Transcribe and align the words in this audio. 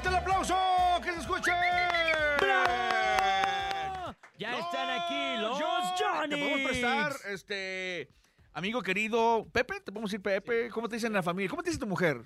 fuerte 0.00 0.08
el 0.08 0.14
aplauso! 0.14 0.56
¡Que 1.02 1.12
se 1.12 1.18
escuche! 1.20 1.50
¡Bravo! 2.40 4.14
Ya 4.38 4.58
están 4.58 4.90
aquí 4.90 5.36
los 5.42 5.58
Johnny. 5.60 6.30
Te 6.30 6.36
podemos 6.36 6.70
prestar, 6.70 7.12
este, 7.28 8.08
amigo 8.54 8.82
querido, 8.82 9.46
Pepe, 9.52 9.80
te 9.80 9.92
podemos 9.92 10.10
decir 10.10 10.22
Pepe. 10.22 10.70
¿Cómo 10.70 10.88
te 10.88 10.96
dicen 10.96 11.08
en 11.08 11.14
la 11.14 11.22
familia? 11.22 11.50
¿Cómo 11.50 11.62
te 11.62 11.70
dice 11.70 11.80
tu 11.80 11.86
mujer? 11.86 12.22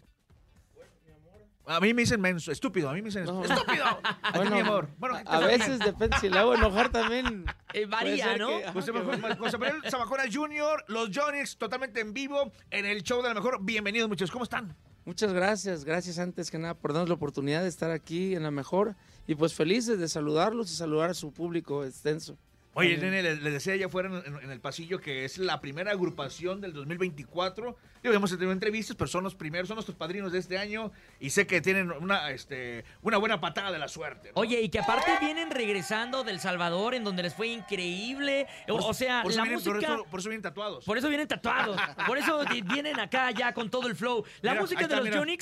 A 1.67 1.81
mí 1.81 1.95
me 1.95 2.03
dicen 2.03 2.21
menso, 2.21 2.53
estúpido, 2.53 2.91
a 2.91 2.93
mí 2.93 3.01
me 3.01 3.07
dicen 3.09 3.25
No. 3.25 3.43
estúpido. 3.43 3.85
A 4.23 4.33
ti, 4.33 4.39
Bueno, 4.39 4.51
mi 4.55 4.61
amor. 4.61 4.89
Bueno, 4.99 5.19
A 5.25 5.39
veces 5.41 5.79
depende, 5.79 6.15
si 6.21 6.29
le 6.29 6.39
hago 6.39 6.55
enojar 6.55 6.91
también. 6.91 7.47
Eh, 7.73 7.87
varía, 7.87 8.37
¿no? 8.37 8.49
que- 8.49 8.69
José, 8.73 8.93
Manuel- 8.93 9.39
José 9.39 9.57
Manuel 9.59 9.83
Zamacona 9.91 10.25
Jr., 10.31 10.85
los 10.89 11.09
Johnny's 11.13 11.57
totalmente 11.57 12.01
en 12.01 12.13
vivo 12.13 12.53
en 12.71 12.85
el 12.85 13.03
show 13.03 13.23
de 13.23 13.29
la 13.29 13.35
mejor. 13.35 13.59
Bienvenidos, 13.65 14.09
muchachos. 14.11 14.31
¿Cómo 14.31 14.45
están? 14.45 14.77
Muchas 15.07 15.35
gracias, 15.35 15.85
gracias 15.85 16.19
antes 16.19 16.51
que 16.51 16.59
nada 16.59 16.73
por 16.73 16.95
darnos 16.95 17.11
la 17.11 17.17
oportunidad 17.17 17.63
de 17.63 17.69
estar 17.69 17.91
aquí 17.91 18.35
en 18.35 18.43
la 18.43 18.51
mejor 18.51 18.97
y 19.27 19.35
pues 19.35 19.53
felices 19.53 19.99
de 19.99 20.09
saludarlos 20.09 20.71
y 20.71 20.75
saludar 20.75 21.11
a 21.11 21.15
su 21.15 21.31
público 21.31 21.85
extenso. 21.85 22.39
Oye, 22.75 22.97
nene, 22.99 23.23
le, 23.23 23.37
le 23.37 23.51
decía 23.51 23.75
allá 23.75 23.87
afuera 23.87 24.23
en, 24.27 24.51
el 24.51 24.61
pasillo 24.61 25.01
que 25.01 25.25
es 25.25 25.39
la 25.39 25.61
primera 25.61 25.93
agrupación 25.93 26.61
del 26.61 26.73
2024. 26.73 27.77
Digo, 28.03 28.15
hemos 28.15 28.31
tenido 28.31 28.53
entrevistas, 28.53 28.97
pero 28.97 29.09
son 29.09 29.25
los 29.25 29.35
primeros, 29.35 29.69
son 29.69 29.77
nuestros 29.77 29.97
padrinos 29.97 30.33
de 30.33 30.39
este 30.39 30.59
año 30.59 30.93
y 31.21 31.31
sé 31.31 31.47
que 31.47 31.61
tienen 31.61 31.91
una, 31.91 32.31
este, 32.31 32.85
una 33.03 33.17
buena 33.19 33.41
patada 33.41 33.73
de 33.73 33.79
la 33.79 33.89
suerte. 33.89 34.33
¿no? 34.35 34.41
Oye, 34.43 34.61
y 34.61 34.69
que 34.69 34.81
aparte 34.81 35.13
vienen 35.21 35.51
regresando 35.51 36.25
del 36.25 36.41
Salvador, 36.41 36.95
en 36.95 37.05
donde 37.05 37.23
les 37.23 37.35
fue 37.35 37.49
increíble. 37.49 38.47
O, 38.69 38.79
Por- 38.79 38.91
o 38.91 38.95
sea, 38.95 39.23
por 39.23 39.31
eso 39.33 39.39
la 39.41 39.45
vienen- 39.45 39.65
por 39.65 39.75
música. 39.77 39.95
eso- 39.95 40.05
por 40.11 40.21
eso 40.21 40.29
vienen 40.29 40.43
tatuados. 40.43 40.85
Por 40.85 40.99
eso 40.99 41.09
vienen 41.09 41.29
tatuados. 41.29 41.81
Por 42.07 42.19
eso 42.19 42.41
vienen 42.67 43.01
acá 43.01 43.31
ya 43.31 43.55
con 43.55 43.71
todo 43.71 43.87
el 43.87 43.95
flow. 43.97 44.25
La 44.43 44.53
Mira, 44.53 44.63
música 44.63 44.87
de 44.87 44.97
los 44.97 45.05
mira, 45.05 45.17
la 45.25 45.33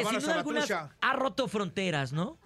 eh, 0.00 0.04
sin 0.10 0.20
duda 0.20 0.34
alguna, 0.34 0.64
ha 1.00 1.12
roto 1.12 1.48
fronteras, 1.48 2.12
¿no? 2.12 2.38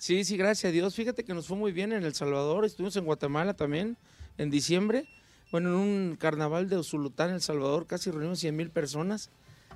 Sí, 0.00 0.24
sí, 0.24 0.38
gracias 0.38 0.70
a 0.70 0.72
Dios. 0.72 0.94
Fíjate 0.94 1.24
que 1.24 1.34
nos 1.34 1.46
fue 1.46 1.58
muy 1.58 1.72
bien 1.72 1.92
en 1.92 2.04
El 2.04 2.14
Salvador, 2.14 2.64
estuvimos 2.64 2.96
en 2.96 3.04
Guatemala 3.04 3.52
también 3.52 3.98
en 4.38 4.48
diciembre. 4.48 5.06
Bueno, 5.52 5.68
en 5.68 5.74
un 5.74 6.16
carnaval 6.18 6.70
de 6.70 6.78
Usulután, 6.78 7.28
El 7.28 7.42
Salvador, 7.42 7.86
casi 7.86 8.10
reunimos 8.10 8.38
100 8.38 8.56
mil 8.56 8.70
personas. 8.70 9.28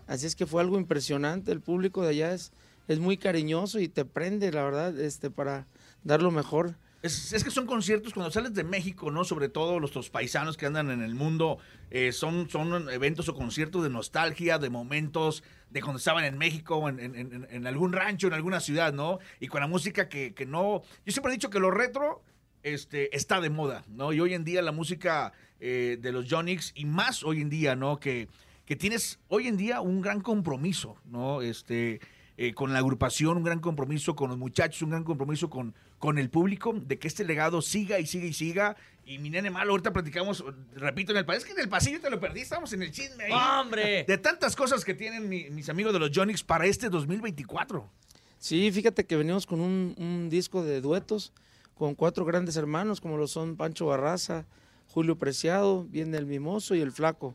Así 0.07 0.25
es 0.25 0.35
que 0.35 0.47
fue 0.47 0.63
algo 0.63 0.79
impresionante. 0.79 1.53
El 1.53 1.61
público 1.61 2.01
de 2.01 2.09
allá 2.09 2.33
es, 2.33 2.53
es 2.89 3.01
muy 3.01 3.19
cariñoso 3.19 3.81
y 3.81 3.89
te 3.89 4.07
prende, 4.07 4.51
la 4.51 4.63
verdad, 4.63 4.99
este, 4.99 5.31
para 5.31 5.67
dar 6.05 6.23
lo 6.23 6.31
mejor. 6.31 6.75
Es, 7.05 7.35
es 7.35 7.45
que 7.45 7.51
son 7.51 7.67
conciertos 7.67 8.15
cuando 8.15 8.31
sales 8.31 8.55
de 8.55 8.65
México, 8.65 9.11
¿no? 9.11 9.25
Sobre 9.25 9.51
todo 9.51 9.79
nuestros 9.79 10.09
paisanos 10.09 10.57
que 10.57 10.65
andan 10.65 10.91
en 10.91 11.03
el 11.03 11.15
mundo, 11.15 11.59
eh, 11.91 12.13
son, 12.13 12.49
son 12.49 12.89
eventos 12.91 13.29
o 13.29 13.35
conciertos 13.35 13.83
de 13.83 13.91
nostalgia, 13.91 14.59
de 14.59 14.71
momentos 14.71 15.43
de 15.69 15.83
cuando 15.83 15.99
estaban 15.99 16.25
en 16.25 16.39
México, 16.39 16.89
en- 16.89 17.47
en 17.51 17.67
algún 17.67 17.93
rancho, 17.93 18.27
en 18.29 18.33
alguna 18.33 18.59
ciudad, 18.61 18.95
¿no? 18.95 19.19
Y 19.39 19.49
con 19.49 19.61
la 19.61 19.67
música 19.67 20.09
que, 20.09 20.33
que 20.33 20.47
no... 20.47 20.81
Yo 21.05 21.13
siempre 21.13 21.31
he 21.33 21.37
dicho 21.37 21.51
que 21.51 21.61
lo 21.61 21.71
retro 21.71 22.23
este, 22.63 23.15
está 23.15 23.41
de 23.43 23.51
moda, 23.51 23.85
¿no? 23.89 24.15
Y 24.15 24.21
hoy 24.21 24.33
en 24.33 24.45
día 24.45 24.63
la 24.63 24.73
música 24.73 25.35
eh, 25.61 25.99
de 26.01 26.11
los 26.11 26.27
Jonix, 26.31 26.73
y 26.75 26.87
más 26.87 27.23
hoy 27.23 27.43
en 27.43 27.51
día, 27.51 27.77
¿no? 27.77 28.01
Que, 28.01 28.29
que 28.65 28.77
tienes 28.77 29.19
hoy 29.29 29.47
en 29.49 29.59
día 29.59 29.83
un 29.83 30.01
gran 30.01 30.23
compromiso, 30.23 30.97
¿no? 31.05 31.43
Este, 31.43 32.01
eh, 32.39 32.55
con 32.55 32.73
la 32.73 32.79
agrupación, 32.79 33.37
un 33.37 33.45
gran 33.45 33.61
compromiso 33.61 34.17
con 34.17 34.31
los 34.31 34.39
muchachos, 34.39 34.81
un 34.83 34.91
gran 34.91 35.05
compromiso 35.05 35.51
con, 35.51 35.75
con 36.05 36.19
el 36.19 36.29
público, 36.29 36.75
de 36.75 36.99
que 36.99 37.09
este 37.09 37.25
legado 37.25 37.63
siga 37.63 37.99
y 37.99 38.05
siga 38.07 38.27
y 38.27 38.35
siga. 38.35 38.77
Y 39.07 39.17
mi 39.19 39.31
nene 39.31 39.51
malo, 39.51 39.71
ahorita 39.71 39.91
platicamos, 39.91 40.45
repito, 40.75 41.13
en 41.13 41.17
el 41.19 41.25
país, 41.25 41.47
que 41.47 41.53
en 41.53 41.61
el 41.61 41.69
pasillo 41.71 41.99
te 41.99 42.11
lo 42.11 42.21
perdí, 42.21 42.43
estamos 42.43 42.75
en 42.75 42.83
el 42.83 42.93
chisme 42.93 43.25
ahí. 43.25 43.33
¡Hombre! 43.33 44.05
De 44.07 44.19
tantas 44.19 44.55
cosas 44.55 44.85
que 44.85 44.93
tienen 44.93 45.31
mi- 45.31 45.49
mis 45.49 45.71
amigos 45.71 45.95
de 45.95 45.99
los 46.01 46.11
Jonix 46.15 46.43
para 46.45 46.67
este 46.67 46.91
2024. 46.91 47.91
Sí, 48.39 48.71
fíjate 48.71 49.07
que 49.07 49.17
venimos 49.17 49.47
con 49.47 49.63
un, 49.63 49.95
un 49.97 50.29
disco 50.29 50.63
de 50.63 50.83
duetos 50.83 51.33
con 51.75 51.95
cuatro 51.95 52.27
grandes 52.27 52.57
hermanos, 52.57 53.01
como 53.01 53.17
lo 53.17 53.27
son 53.27 53.57
Pancho 53.57 53.87
Barraza, 53.87 54.45
Julio 54.89 55.17
Preciado, 55.17 55.85
viene 55.85 56.19
el 56.19 56.27
Mimoso 56.27 56.75
y 56.75 56.83
el 56.83 56.93
Flaco. 56.93 57.35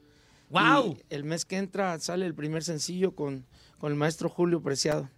¡Wow! 0.51 0.95
Y 0.95 1.03
el 1.15 1.23
mes 1.23 1.43
que 1.43 1.57
entra 1.57 1.97
sale 1.99 2.27
el 2.27 2.35
primer 2.35 2.63
sencillo 2.63 3.15
con, 3.15 3.45
con 3.79 3.91
el 3.91 3.97
maestro 3.97 4.29
Julio 4.29 4.61
Preciado. 4.61 5.09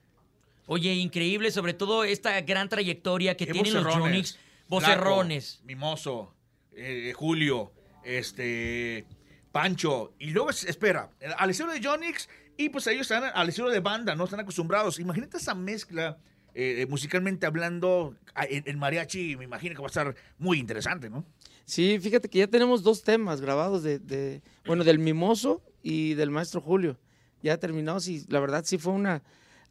Oye, 0.73 0.93
increíble, 0.93 1.51
sobre 1.51 1.73
todo 1.73 2.05
esta 2.05 2.39
gran 2.41 2.69
trayectoria 2.69 3.35
que 3.35 3.45
tienen 3.45 3.73
los 3.73 3.83
vocerrones. 3.83 4.03
Jonix. 4.11 4.31
Flaco, 4.31 4.69
Vocerrones. 4.69 5.61
Mimoso, 5.65 6.33
eh, 6.71 7.11
Julio, 7.13 7.73
este, 8.05 9.05
Pancho. 9.51 10.13
Y 10.17 10.27
luego, 10.31 10.49
es- 10.49 10.63
espera, 10.63 11.11
al 11.37 11.49
estilo 11.49 11.73
de 11.73 11.83
Jonix, 11.83 12.29
y 12.55 12.69
pues 12.69 12.87
ellos 12.87 13.01
están 13.11 13.25
al 13.33 13.49
estilo 13.49 13.69
de 13.69 13.81
banda, 13.81 14.15
¿no? 14.15 14.23
Están 14.23 14.39
acostumbrados. 14.39 14.97
Imagínate 14.99 15.37
esa 15.37 15.55
mezcla, 15.55 16.17
eh, 16.53 16.85
musicalmente 16.89 17.45
hablando, 17.45 18.15
en, 18.49 18.63
en 18.65 18.79
mariachi, 18.79 19.35
me 19.35 19.43
imagino 19.43 19.75
que 19.75 19.81
va 19.81 19.87
a 19.87 19.89
estar 19.89 20.15
muy 20.37 20.57
interesante, 20.57 21.09
¿no? 21.09 21.25
Sí, 21.65 21.99
fíjate 21.99 22.29
que 22.29 22.39
ya 22.39 22.47
tenemos 22.47 22.81
dos 22.81 23.03
temas 23.03 23.41
grabados 23.41 23.83
de, 23.83 23.99
de- 23.99 24.41
bueno, 24.65 24.83
del 24.85 24.99
Mimoso 24.99 25.61
y 25.83 26.13
del 26.13 26.29
maestro 26.29 26.61
Julio. 26.61 26.97
Ya 27.43 27.57
terminados 27.57 28.07
y 28.07 28.23
la 28.29 28.39
verdad 28.39 28.63
sí 28.65 28.77
fue 28.77 28.93
una 28.93 29.21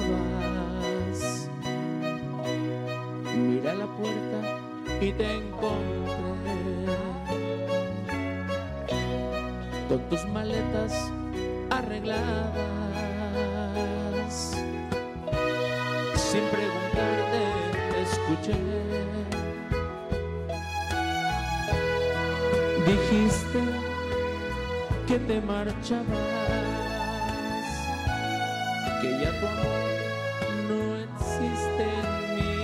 Miré 3.37 3.71
a 3.71 3.75
la 3.75 3.87
puerta 3.87 4.61
y 5.01 5.13
te 5.13 5.37
encontré 5.37 6.87
con 9.89 10.09
tus 10.09 10.25
maletas 10.29 10.93
arregladas. 11.71 12.76
Dijiste 22.87 23.61
que 25.09 25.19
te 25.19 25.41
marchabas, 25.41 26.07
que 29.03 29.11
ya 29.21 29.31
tu 29.41 29.47
amor 29.47 29.87
no 30.69 30.81
existe 31.07 31.83
en 31.83 32.37
mí. 32.37 32.57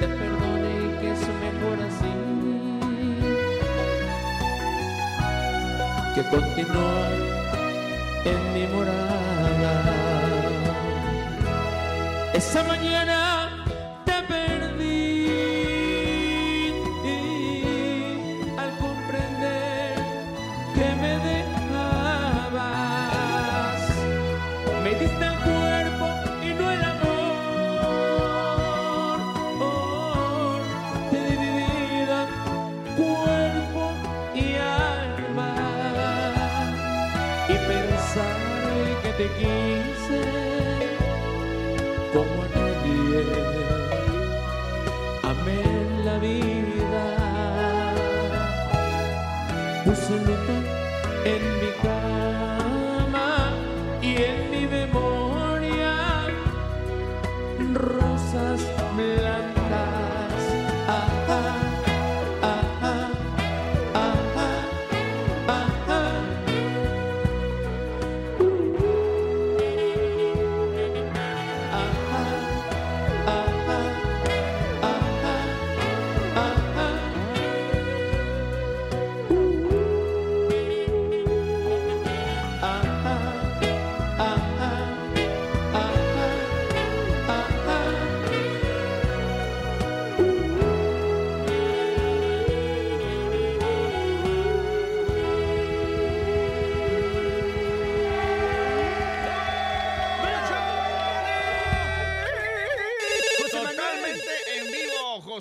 te 0.00 0.08
perdone 0.08 0.70
y 0.86 0.88
que 1.00 1.08
es 1.12 1.22
mejor 1.44 1.78
así. 1.88 2.12
Que 6.14 6.22
continúa 6.34 7.04
en 8.24 8.40
mi 8.54 8.64
morada. 8.74 9.72
Esa 12.34 12.62
mañana 12.64 13.39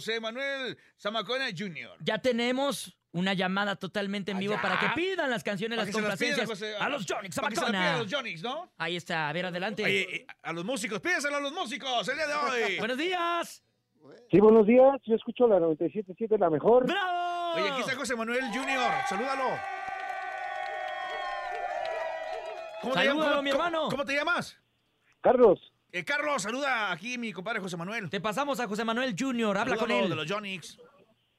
José 0.10 0.20
Manuel 0.20 0.78
Zamacona 1.00 1.46
Jr. 1.56 1.98
Ya 2.00 2.18
tenemos 2.18 2.96
una 3.12 3.34
llamada 3.34 3.76
totalmente 3.76 4.32
en 4.32 4.38
Ah, 4.38 4.40
vivo 4.40 4.56
para 4.62 4.80
que 4.80 4.88
pidan 4.96 5.30
las 5.30 5.44
canciones, 5.44 5.78
Para 5.78 5.86
las 5.86 5.94
complacencias 5.96 6.48
José, 6.48 6.76
a 6.78 6.90
los 6.90 7.06
Jonix 7.08 7.36
Para 7.36 7.50
que 7.50 7.56
se 7.56 7.62
las 7.62 7.70
pidan 7.70 7.76
a 7.76 7.86
Zamacona. 7.86 8.04
los 8.04 8.14
Jonix, 8.14 8.42
¿no? 8.44 8.72
Ahí 8.78 8.96
está, 8.96 9.30
a 9.30 9.34
ver, 9.34 9.46
adelante. 9.46 9.84
Oye, 9.84 10.26
a 10.42 10.54
los 10.54 10.66
músicos, 10.66 11.00
pídeselo 11.00 11.38
a 11.38 11.40
los 11.40 11.52
músicos 11.54 12.08
el 12.08 12.16
día 12.16 12.28
de 12.28 12.34
hoy. 12.34 12.78
Buenos 12.80 12.98
días. 12.98 13.64
Sí, 14.32 14.40
buenos 14.40 14.66
días. 14.66 15.00
Yo 15.06 15.16
escucho 15.16 15.48
la 15.48 15.58
97.7, 15.60 16.38
la 16.40 16.50
mejor. 16.50 16.86
¡Bravo! 16.88 17.54
Oye, 17.56 17.70
aquí 17.70 17.82
está 17.82 17.96
José 17.96 18.16
Manuel 18.16 18.44
Jr. 18.52 18.92
Salúdalo. 19.08 19.50
¿Cómo 22.82 22.94
te 22.96 23.04
llamas? 23.06 23.26
¿Cómo- 23.28 23.42
mi 23.42 23.52
cómo- 23.52 23.64
hermano. 23.66 23.90
¿Cómo 23.90 24.06
te 24.06 24.14
llamas? 24.16 24.58
Carlos, 25.22 25.60
Eh, 25.92 26.04
Carlos, 26.06 26.42
saluda 26.44 26.92
aquí 26.92 27.18
mi 27.18 27.34
compadre 27.34 27.60
José 27.60 27.76
Manuel. 27.76 28.10
Te 28.10 28.22
pasamos 28.22 28.60
a 28.60 28.68
José 28.68 28.86
Manuel 28.86 29.16
Jr., 29.18 29.58
habla 29.58 29.76
con 29.78 29.90
él. 29.90 30.10
de 30.10 30.16
los 30.16 30.32
Jonix. 30.32 30.78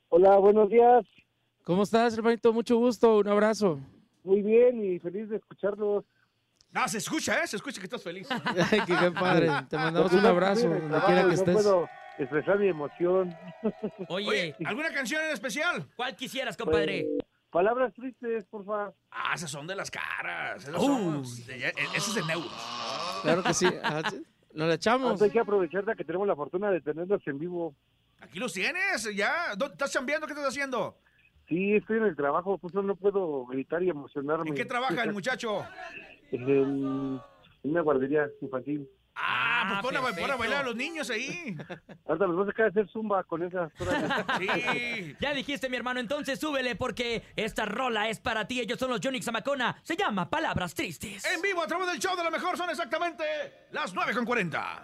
hola, 0.08 0.36
buenos 0.38 0.68
días. 0.68 1.04
¿Cómo 1.62 1.84
estás, 1.84 2.14
hermanito? 2.16 2.52
Mucho 2.52 2.76
gusto, 2.76 3.18
un 3.18 3.28
abrazo. 3.28 3.78
Muy 4.24 4.42
bien 4.42 4.84
y 4.84 4.98
feliz 4.98 5.28
de 5.28 5.36
escucharlos. 5.36 6.04
No, 6.72 6.86
se 6.88 6.98
escucha, 6.98 7.42
¿eh? 7.42 7.46
Se 7.46 7.56
escucha 7.56 7.80
que 7.80 7.86
estás 7.86 8.02
feliz. 8.02 8.28
Ay, 8.72 8.80
qué, 8.86 8.96
qué 8.96 9.10
padre. 9.12 9.48
Te 9.68 9.76
mandamos 9.76 10.12
un 10.12 10.26
abrazo, 10.26 10.68
donde 10.68 11.00
quiera 11.00 11.20
que 11.22 11.26
no 11.28 11.32
estés. 11.32 11.54
puedo 11.54 11.88
expresar 12.18 12.58
mi 12.58 12.68
emoción. 12.68 13.36
Oye, 14.08 14.28
Oye, 14.28 14.56
¿alguna 14.64 14.92
canción 14.92 15.22
en 15.24 15.30
especial? 15.30 15.86
¿cuál 15.96 16.16
quisieras, 16.16 16.56
compadre? 16.56 17.06
Pues, 17.08 17.24
palabras 17.50 17.92
tristes, 17.94 18.44
por 18.46 18.64
favor. 18.64 18.94
Ah, 19.12 19.32
esas 19.34 19.50
son 19.50 19.66
de 19.68 19.76
las 19.76 19.90
caras. 19.90 20.62
Esas 20.64 20.74
Uh. 20.82 21.24
son 21.24 21.46
de- 21.46 21.68
eh, 21.68 21.72
eso 21.94 22.18
es 22.18 22.26
de 22.26 22.32
euros. 22.32 23.20
Claro 23.22 23.42
que 23.44 23.54
sí. 23.54 23.66
Ah, 23.82 24.02
sí. 24.10 24.22
Nos 24.54 24.68
la 24.68 24.74
echamos. 24.74 25.20
Hay 25.22 25.30
que 25.30 25.38
aprovechar 25.40 25.84
de 25.84 25.94
que 25.94 26.04
tenemos 26.04 26.26
la 26.26 26.34
fortuna 26.36 26.70
de 26.70 26.80
tenerlos 26.80 27.22
en 27.26 27.38
vivo. 27.38 27.74
Aquí 28.20 28.38
los 28.38 28.52
tienes, 28.52 29.08
ya. 29.14 29.54
¿Dó- 29.56 29.66
¿Estás 29.72 29.92
chambeando? 29.92 30.26
¿Qué 30.26 30.32
estás 30.32 30.48
haciendo? 30.48 30.96
Sí, 31.48 31.74
estoy 31.74 31.98
en 31.98 32.04
el 32.04 32.16
trabajo, 32.16 32.58
por 32.58 32.70
eso 32.70 32.82
no 32.82 32.94
puedo 32.96 33.46
gritar 33.46 33.82
y 33.82 33.90
emocionarme. 33.90 34.50
¿En 34.50 34.54
qué 34.54 34.64
trabaja 34.64 35.02
el 35.02 35.12
muchacho? 35.12 35.64
En, 36.30 36.48
en 37.64 37.70
una 37.70 37.80
guardería 37.80 38.28
infantil. 38.40 38.88
Ah, 39.14 39.66
pues 39.68 39.78
Ah, 39.78 39.82
pon 39.82 39.96
a, 39.96 40.00
pon 40.00 40.08
a 40.10 40.14
perfecto. 40.14 40.38
bailar 40.38 40.60
a 40.60 40.64
los 40.64 40.76
niños 40.76 41.10
ahí. 41.10 41.56
Ahorita 42.06 42.26
los 42.26 42.36
voy 42.36 42.54
a 42.58 42.66
hacer 42.68 42.88
zumba 42.90 43.22
con 43.24 43.42
esas. 43.42 43.70
Sí. 44.38 45.16
Ya 45.20 45.34
dijiste, 45.34 45.68
mi 45.68 45.76
hermano, 45.76 46.00
entonces 46.00 46.38
súbele 46.40 46.76
porque 46.76 47.22
esta 47.36 47.64
rola 47.66 48.08
es 48.08 48.20
para 48.20 48.46
ti. 48.46 48.60
Ellos 48.60 48.78
son 48.78 48.90
los 48.90 49.00
Jonix 49.02 49.24
Zamacona. 49.24 49.76
Se 49.82 49.96
llama 49.96 50.30
Palabras 50.30 50.74
Tristes. 50.74 51.24
En 51.26 51.42
vivo 51.42 51.62
a 51.62 51.66
través 51.66 51.86
del 51.88 51.98
show 51.98 52.16
de 52.16 52.24
la 52.24 52.30
mejor 52.30 52.56
son 52.56 52.70
exactamente 52.70 53.24
las 53.72 53.94
9.40. 53.94 54.82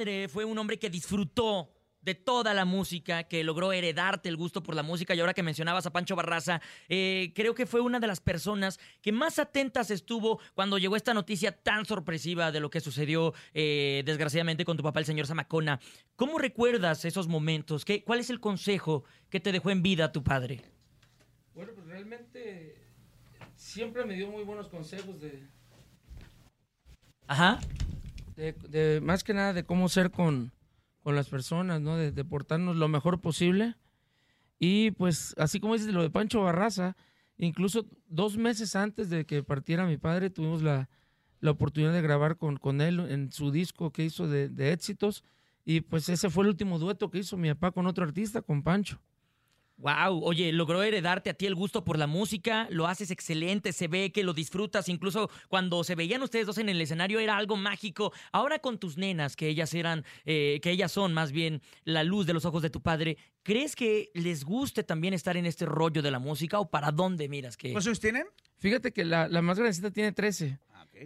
padre 0.00 0.28
fue 0.28 0.46
un 0.46 0.56
hombre 0.56 0.78
que 0.78 0.88
disfrutó 0.88 1.68
de 2.00 2.14
toda 2.14 2.54
la 2.54 2.64
música, 2.64 3.24
que 3.24 3.44
logró 3.44 3.70
heredarte 3.70 4.30
el 4.30 4.36
gusto 4.38 4.62
por 4.62 4.74
la 4.74 4.82
música. 4.82 5.14
Y 5.14 5.20
ahora 5.20 5.34
que 5.34 5.42
mencionabas 5.42 5.84
a 5.84 5.92
Pancho 5.92 6.16
Barraza, 6.16 6.62
eh, 6.88 7.34
creo 7.34 7.54
que 7.54 7.66
fue 7.66 7.82
una 7.82 8.00
de 8.00 8.06
las 8.06 8.20
personas 8.20 8.80
que 9.02 9.12
más 9.12 9.38
atentas 9.38 9.90
estuvo 9.90 10.40
cuando 10.54 10.78
llegó 10.78 10.96
esta 10.96 11.12
noticia 11.12 11.52
tan 11.52 11.84
sorpresiva 11.84 12.50
de 12.50 12.60
lo 12.60 12.70
que 12.70 12.80
sucedió 12.80 13.34
eh, 13.52 14.02
desgraciadamente 14.06 14.64
con 14.64 14.78
tu 14.78 14.82
papá, 14.82 15.00
el 15.00 15.04
señor 15.04 15.26
Zamacona. 15.26 15.78
¿Cómo 16.16 16.38
recuerdas 16.38 17.04
esos 17.04 17.28
momentos? 17.28 17.84
¿Qué, 17.84 18.02
¿Cuál 18.02 18.20
es 18.20 18.30
el 18.30 18.40
consejo 18.40 19.04
que 19.28 19.40
te 19.40 19.52
dejó 19.52 19.70
en 19.70 19.82
vida 19.82 20.12
tu 20.12 20.24
padre? 20.24 20.62
Bueno, 21.54 21.72
pues 21.74 21.86
realmente 21.86 22.78
siempre 23.54 24.06
me 24.06 24.14
dio 24.14 24.28
muy 24.28 24.44
buenos 24.44 24.68
consejos 24.68 25.20
de, 25.20 25.46
Ajá. 27.26 27.60
De, 28.40 29.00
más 29.02 29.24
que 29.24 29.34
nada 29.34 29.52
de 29.52 29.64
cómo 29.64 29.88
ser 29.88 30.10
con, 30.10 30.52
con 31.02 31.14
las 31.14 31.28
personas, 31.28 31.80
¿no? 31.80 31.96
De, 31.96 32.12
de 32.12 32.24
portarnos 32.24 32.76
lo 32.76 32.88
mejor 32.88 33.20
posible. 33.20 33.76
Y 34.58 34.90
pues, 34.92 35.34
así 35.38 35.60
como 35.60 35.74
dices 35.74 35.92
lo 35.92 36.02
de 36.02 36.10
Pancho 36.10 36.42
Barraza, 36.42 36.96
incluso 37.38 37.86
dos 38.08 38.36
meses 38.36 38.76
antes 38.76 39.10
de 39.10 39.24
que 39.24 39.42
partiera 39.42 39.86
mi 39.86 39.96
padre, 39.96 40.30
tuvimos 40.30 40.62
la, 40.62 40.88
la 41.40 41.50
oportunidad 41.50 41.92
de 41.92 42.02
grabar 42.02 42.36
con, 42.36 42.56
con 42.56 42.80
él 42.80 43.00
en 43.00 43.32
su 43.32 43.50
disco 43.50 43.92
que 43.92 44.04
hizo 44.04 44.28
de 44.28 44.72
éxitos. 44.72 45.24
Y 45.64 45.82
pues 45.82 46.08
ese 46.08 46.30
fue 46.30 46.44
el 46.44 46.50
último 46.50 46.78
dueto 46.78 47.10
que 47.10 47.18
hizo 47.18 47.36
mi 47.36 47.48
papá 47.50 47.70
con 47.72 47.86
otro 47.86 48.04
artista, 48.04 48.42
con 48.42 48.62
Pancho. 48.62 49.00
Wow, 49.80 50.22
oye, 50.22 50.52
logró 50.52 50.82
heredarte 50.82 51.30
a 51.30 51.34
ti 51.34 51.46
el 51.46 51.54
gusto 51.54 51.84
por 51.84 51.98
la 51.98 52.06
música, 52.06 52.68
lo 52.70 52.86
haces 52.86 53.10
excelente, 53.10 53.72
se 53.72 53.88
ve 53.88 54.12
que 54.12 54.22
lo 54.22 54.34
disfrutas, 54.34 54.90
incluso 54.90 55.30
cuando 55.48 55.82
se 55.84 55.94
veían 55.94 56.22
ustedes 56.22 56.46
dos 56.46 56.58
en 56.58 56.68
el 56.68 56.78
escenario 56.82 57.18
era 57.18 57.38
algo 57.38 57.56
mágico. 57.56 58.12
Ahora 58.30 58.58
con 58.58 58.78
tus 58.78 58.98
nenas, 58.98 59.36
que 59.36 59.48
ellas 59.48 59.72
eran, 59.72 60.04
eh, 60.26 60.60
que 60.62 60.70
ellas 60.70 60.92
son 60.92 61.14
más 61.14 61.32
bien 61.32 61.62
la 61.84 62.04
luz 62.04 62.26
de 62.26 62.34
los 62.34 62.44
ojos 62.44 62.60
de 62.60 62.68
tu 62.68 62.82
padre, 62.82 63.16
¿crees 63.42 63.74
que 63.74 64.10
les 64.12 64.44
guste 64.44 64.82
también 64.84 65.14
estar 65.14 65.38
en 65.38 65.46
este 65.46 65.64
rollo 65.64 66.02
de 66.02 66.10
la 66.10 66.18
música 66.18 66.60
o 66.60 66.68
para 66.68 66.92
dónde 66.92 67.30
miras 67.30 67.56
que? 67.56 67.72
¿Cuántos 67.72 68.00
tienen? 68.00 68.26
Fíjate 68.58 68.92
que 68.92 69.06
la, 69.06 69.28
la 69.28 69.40
más 69.40 69.58
grandecita 69.58 69.90
tiene 69.90 70.12
13. 70.12 70.58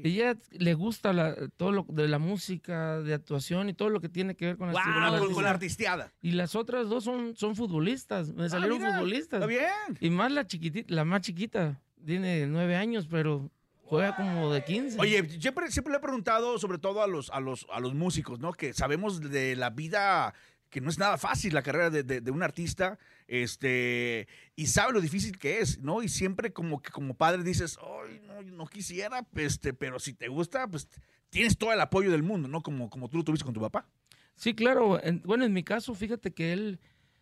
Ella 0.02 0.36
le 0.50 0.74
gusta 0.74 1.12
la- 1.12 1.36
todo 1.56 1.70
lo 1.72 1.86
de 1.88 2.08
la 2.08 2.18
música, 2.18 3.00
de 3.00 3.14
actuación 3.14 3.68
y 3.68 3.74
todo 3.74 3.90
lo 3.90 4.00
que 4.00 4.08
tiene 4.08 4.34
que 4.34 4.46
ver 4.46 4.56
con, 4.56 4.68
la 4.68 4.74
Con, 4.74 4.82
con, 4.92 5.02
artista. 5.02 5.42
la 5.42 5.50
artisteada. 5.50 6.12
Y 6.22 6.32
las 6.32 6.54
otras 6.56 6.88
dos 6.88 7.04
son, 7.04 7.36
son 7.36 7.54
futbolistas. 7.54 8.30
Me 8.32 8.48
salieron 8.48 8.78
Ah, 8.82 8.86
mira, 8.86 8.98
futbolistas. 8.98 9.38
Está 9.40 9.46
bien. 9.46 9.98
Y 10.00 10.10
más 10.10 10.32
la 10.32 10.46
chiquitita, 10.46 10.92
la 10.94 11.04
más 11.04 11.20
chiquita, 11.20 11.80
tiene 12.04 12.46
nueve 12.46 12.76
años, 12.76 13.06
pero 13.10 13.50
juega 13.84 14.16
como 14.16 14.52
de 14.52 14.64
15. 14.64 14.98
Oye, 14.98 15.28
siempre, 15.40 15.70
siempre 15.70 15.92
le 15.92 15.98
he 15.98 16.00
preguntado, 16.00 16.58
sobre 16.58 16.78
todo 16.78 17.02
a 17.02 17.06
los, 17.06 17.30
a 17.30 17.40
los, 17.40 17.66
a 17.72 17.80
los 17.80 17.94
músicos, 17.94 18.40
¿no? 18.40 18.52
Que 18.52 18.72
sabemos 18.72 19.20
de 19.20 19.56
la 19.56 19.70
vida, 19.70 20.34
que 20.74 20.80
no 20.80 20.90
es 20.90 20.98
nada 20.98 21.18
fácil 21.18 21.54
la 21.54 21.62
carrera 21.62 21.88
de, 21.88 22.02
de- 22.02 22.30
un 22.32 22.42
artista, 22.42 22.98
este, 23.28 24.26
y 24.56 24.66
sabe 24.66 24.92
lo 24.92 25.00
difícil 25.00 25.38
que 25.38 25.60
es, 25.60 25.78
¿no? 25.78 26.02
Y 26.02 26.08
siempre 26.08 26.52
como 26.52 26.82
que 26.82 26.90
como 26.90 27.14
padre 27.14 27.44
dices, 27.44 27.78
ay, 27.80 28.20
no, 28.26 28.42
no 28.42 28.66
quisiera, 28.66 29.24
este, 29.36 29.72
pero 29.72 30.00
si 30.00 30.14
te 30.14 30.26
gusta, 30.26 30.66
pues 30.66 30.88
tienes 31.30 31.56
todo 31.56 31.72
el 31.72 31.80
apoyo 31.80 32.10
del 32.10 32.24
mundo, 32.24 32.48
¿no? 32.48 32.60
Como, 32.60 32.90
como 32.90 33.08
tú 33.08 33.18
lo 33.18 33.24
tuviste 33.24 33.44
con 33.44 33.54
tu 33.54 33.60
papá. 33.60 33.88
Sí, 34.34 34.54
claro. 34.54 35.00
en- 35.00 35.22
bueno, 35.24 35.44
en 35.44 35.52
mi 35.52 35.62
caso, 35.62 35.94
fíjate 35.94 36.32
que 36.32 36.52
él 36.52 36.80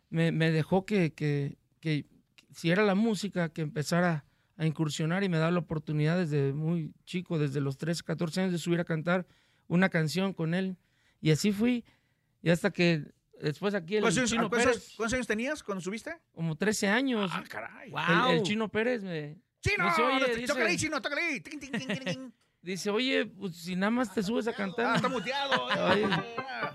me, 0.08 0.32
me 0.32 0.50
dejó 0.50 0.86
que, 0.86 1.12
que, 1.12 1.58
que 1.80 2.06
si 2.54 2.70
era 2.70 2.82
la 2.84 2.94
música, 2.94 3.50
que 3.50 3.60
empezara 3.60 4.24
a 4.56 4.64
incursionar 4.64 5.24
y 5.24 5.28
me 5.28 5.36
da 5.36 5.50
la 5.50 5.58
oportunidad 5.58 6.16
desde 6.16 6.54
muy 6.54 6.94
chico, 7.04 7.38
desde 7.38 7.60
los 7.60 7.76
13, 7.76 8.02
14 8.02 8.40
años, 8.40 8.52
de 8.52 8.58
subir 8.58 8.80
a 8.80 8.84
cantar 8.86 9.26
una 9.68 9.90
canción 9.90 10.32
con 10.32 10.54
él. 10.54 10.78
Y 11.20 11.32
así 11.32 11.52
fui. 11.52 11.84
Y 12.42 12.48
hasta 12.48 12.70
que 12.70 13.12
después 13.42 13.74
aquí 13.74 13.96
el 13.96 14.02
¿Cuántos 14.02 14.30
Chino 14.30 14.48
cuántos 14.48 14.58
Pérez, 14.58 14.76
años- 14.76 14.94
cuántos 14.96 15.14
años 15.14 15.26
tenías 15.26 15.62
cuando 15.62 15.82
subiste? 15.82 16.16
como 16.34 16.56
13 16.56 16.88
años, 16.88 17.30
Ah, 17.32 17.44
caray. 17.48 17.90
Wow. 17.90 18.30
el, 18.30 18.36
el 18.38 18.42
Chino 18.42 18.68
Pérez 18.68 19.02
me 19.02 19.36
¡Chino! 19.60 19.84
Dice, 19.88 20.02
oye, 20.02 20.26
dice- 20.34 20.46
tócale 20.48 20.70
ahí, 20.70 20.76
chino, 20.76 21.00
tócale 21.00 21.40
tin, 21.40 21.60
tin, 21.60 21.70
tin. 21.70 22.34
dice, 22.62 22.90
oye, 22.90 23.26
pues 23.26 23.54
si 23.56 23.76
nada 23.76 23.90
más 23.90 24.12
te 24.12 24.22
subes 24.22 24.48
a 24.48 24.50
Ah, 24.50 24.54
cantar. 24.54 24.96
está 24.96 25.08
muteado. 25.08 25.70
eh. 25.70 25.74
Ay. 25.78 26.04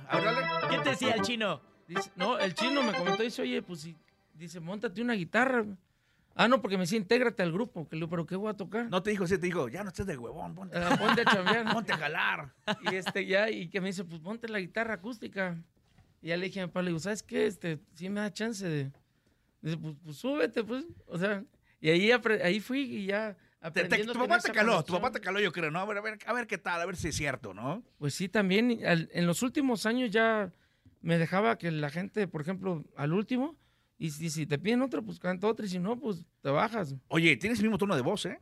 Háblale. 0.07 0.41
¿Qué 0.69 0.77
te 0.79 0.89
decía 0.91 1.13
el 1.15 1.21
chino? 1.21 1.61
Dice- 1.87 2.11
no, 2.15 2.37
el 2.39 2.53
chino 2.53 2.83
me 2.83 2.93
comentó, 2.93 3.23
dice, 3.23 3.41
oye, 3.41 3.61
pues 3.61 3.81
si, 3.81 3.95
dice, 4.33 4.59
montate 4.59 5.01
una 5.01 5.13
guitarra. 5.13 5.65
Ah, 6.39 6.47
no, 6.47 6.61
porque 6.61 6.77
me 6.77 6.83
decía, 6.83 6.97
intégrate 6.99 7.41
al 7.43 7.51
grupo. 7.51 7.87
Que 7.89 7.95
le 7.95 8.01
digo, 8.01 8.09
¿pero 8.09 8.25
qué 8.25 8.35
voy 8.35 8.49
a 8.51 8.53
tocar? 8.53 8.85
No 8.89 9.01
te 9.01 9.09
dijo, 9.09 9.25
sí, 9.25 9.37
te 9.37 9.47
dijo, 9.47 9.67
ya 9.69 9.83
no 9.83 9.89
estés 9.89 10.05
de 10.05 10.17
huevón, 10.17 10.53
ponte, 10.53 10.77
Eh, 10.77 10.83
ponte 10.99 11.21
a 11.21 11.25
chambear. 11.25 11.65
ponte 11.73 11.93
a 11.93 11.97
jalar. 11.97 12.53
y 12.89 12.95
este, 12.95 13.25
ya, 13.25 13.49
y 13.49 13.67
que 13.69 13.81
me 13.81 13.87
dice, 13.87 14.03
pues 14.05 14.21
ponte 14.21 14.47
la 14.47 14.59
guitarra 14.59 14.93
acústica. 14.93 15.57
Y 16.21 16.27
ya 16.29 16.37
le 16.37 16.45
dije 16.45 16.59
a 16.61 16.65
mi 16.65 16.67
papá, 16.69 16.81
le 16.81 16.89
digo, 16.89 16.99
¿sabes 16.99 17.23
qué? 17.23 17.45
Este, 17.45 17.79
sí 17.93 18.09
me 18.09 18.21
da 18.21 18.31
chance 18.33 18.67
de. 18.67 18.91
Dice, 19.61 19.77
pues, 19.77 19.95
pues 20.03 20.17
súbete, 20.17 20.63
pues. 20.63 20.85
O 21.07 21.17
sea, 21.17 21.43
y 21.79 21.89
ahí, 21.89 22.11
ahí 22.43 22.59
fui 22.59 22.81
y 22.81 23.05
ya. 23.07 23.37
Te- 23.73 23.83
tu 24.13 24.13
papá 24.13 24.39
te 24.39 24.51
caló, 24.51 24.83
tu 24.83 24.93
papá 24.93 25.11
te 25.11 25.19
caló, 25.19 25.39
yo 25.39 25.51
creo, 25.51 25.71
¿no? 25.71 25.79
A 25.79 25.85
ver, 25.85 25.97
a 25.97 26.01
ver, 26.01 26.19
a 26.25 26.33
ver 26.33 26.47
qué 26.47 26.57
tal, 26.57 26.79
a 26.79 26.85
ver 26.85 26.95
si 26.95 27.09
es 27.09 27.15
cierto, 27.15 27.53
¿no? 27.53 27.83
Pues 27.97 28.13
sí, 28.13 28.29
también 28.29 28.79
al- 28.85 29.09
en 29.13 29.25
los 29.27 29.41
últimos 29.43 29.85
años 29.85 30.11
ya 30.11 30.53
me 31.01 31.17
dejaba 31.17 31.57
que 31.57 31.71
la 31.71 31.89
gente, 31.89 32.27
por 32.27 32.41
ejemplo, 32.41 32.85
al 32.95 33.13
último, 33.13 33.57
y 33.97 34.11
si, 34.11 34.29
si 34.29 34.45
te 34.45 34.57
piden 34.59 34.81
otro, 34.83 35.03
pues 35.03 35.19
canta 35.19 35.47
otro, 35.47 35.65
y 35.65 35.69
si 35.69 35.79
no, 35.79 35.99
pues 35.99 36.23
te 36.41 36.49
bajas. 36.49 36.95
Oye, 37.07 37.35
tienes 37.35 37.59
el 37.59 37.65
mismo 37.65 37.77
tono 37.77 37.95
de 37.95 38.01
voz, 38.03 38.25
¿eh? 38.27 38.39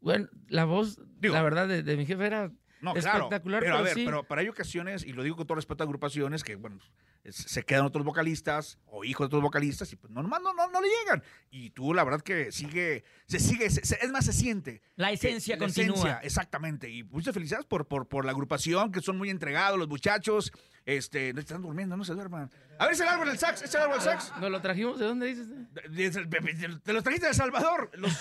Bueno, 0.00 0.28
la 0.48 0.64
voz, 0.64 1.00
Digo- 1.20 1.34
la 1.34 1.42
verdad, 1.42 1.66
de, 1.66 1.82
de 1.82 1.96
mi 1.96 2.06
jefe 2.06 2.24
era 2.26 2.52
No, 2.80 2.94
claro. 2.94 3.18
espectacular, 3.24 3.60
Pero 3.60 3.74
a 3.74 3.78
pero 3.78 3.84
ver, 3.84 3.94
sí. 3.94 4.04
pero, 4.04 4.22
pero 4.24 4.40
hay 4.40 4.48
ocasiones, 4.48 5.04
y 5.04 5.12
lo 5.12 5.22
digo 5.22 5.36
con 5.36 5.46
todo 5.46 5.56
respeto 5.56 5.82
a 5.82 5.86
agrupaciones, 5.86 6.44
que, 6.44 6.54
bueno, 6.56 6.78
es- 7.24 7.34
se 7.36 7.64
quedan 7.64 7.84
otros 7.84 8.04
vocalistas 8.04 8.78
o 8.86 9.04
hijos 9.04 9.24
de 9.24 9.26
otros 9.26 9.42
vocalistas 9.42 9.92
y 9.92 9.96
pues 9.96 10.12
no, 10.12 10.22
no, 10.22 10.38
no, 10.38 10.52
no 10.52 10.80
le 10.80 10.88
llegan. 10.88 11.22
Y 11.50 11.70
tú, 11.70 11.92
la 11.92 12.04
verdad 12.04 12.20
que 12.20 12.52
sigue, 12.52 13.04
se 13.26 13.40
sigue, 13.40 13.68
se- 13.70 13.98
es 14.00 14.10
más, 14.12 14.24
se 14.26 14.32
siente. 14.32 14.82
La 14.96 15.08
que- 15.08 15.14
esencia 15.14 15.56
la 15.56 15.64
continúa. 15.66 15.94
esencia, 15.96 16.20
exactamente. 16.22 16.88
Y 16.90 17.02
muchas 17.04 17.34
felicidades 17.34 17.66
por, 17.66 17.86
por, 17.88 18.06
por 18.08 18.24
la 18.24 18.30
agrupación, 18.30 18.92
que 18.92 19.00
son 19.00 19.18
muy 19.18 19.30
entregados 19.30 19.78
los 19.78 19.88
muchachos. 19.88 20.52
Este, 20.88 21.34
no 21.34 21.40
están 21.40 21.60
durmiendo, 21.60 21.98
no 21.98 22.04
se 22.04 22.14
duerman. 22.14 22.50
A 22.78 22.86
ver, 22.86 22.94
ese 22.94 23.02
el 23.02 23.10
árbol 23.10 23.28
del 23.28 23.38
sax, 23.38 23.60
ese 23.60 23.76
el 23.76 23.82
árbol 23.82 23.98
del 23.98 24.04
sax. 24.06 24.32
¿Nos 24.40 24.50
lo 24.50 24.58
trajimos? 24.62 24.98
¿De 24.98 25.04
dónde 25.04 25.26
dices? 25.26 25.46
De- 25.50 25.82
de- 25.90 26.10
de- 26.10 26.78
Te 26.82 26.92
los 26.94 27.02
trajiste 27.02 27.26
de 27.26 27.32
El 27.32 27.36
Salvador. 27.36 27.90
Los, 27.92 28.18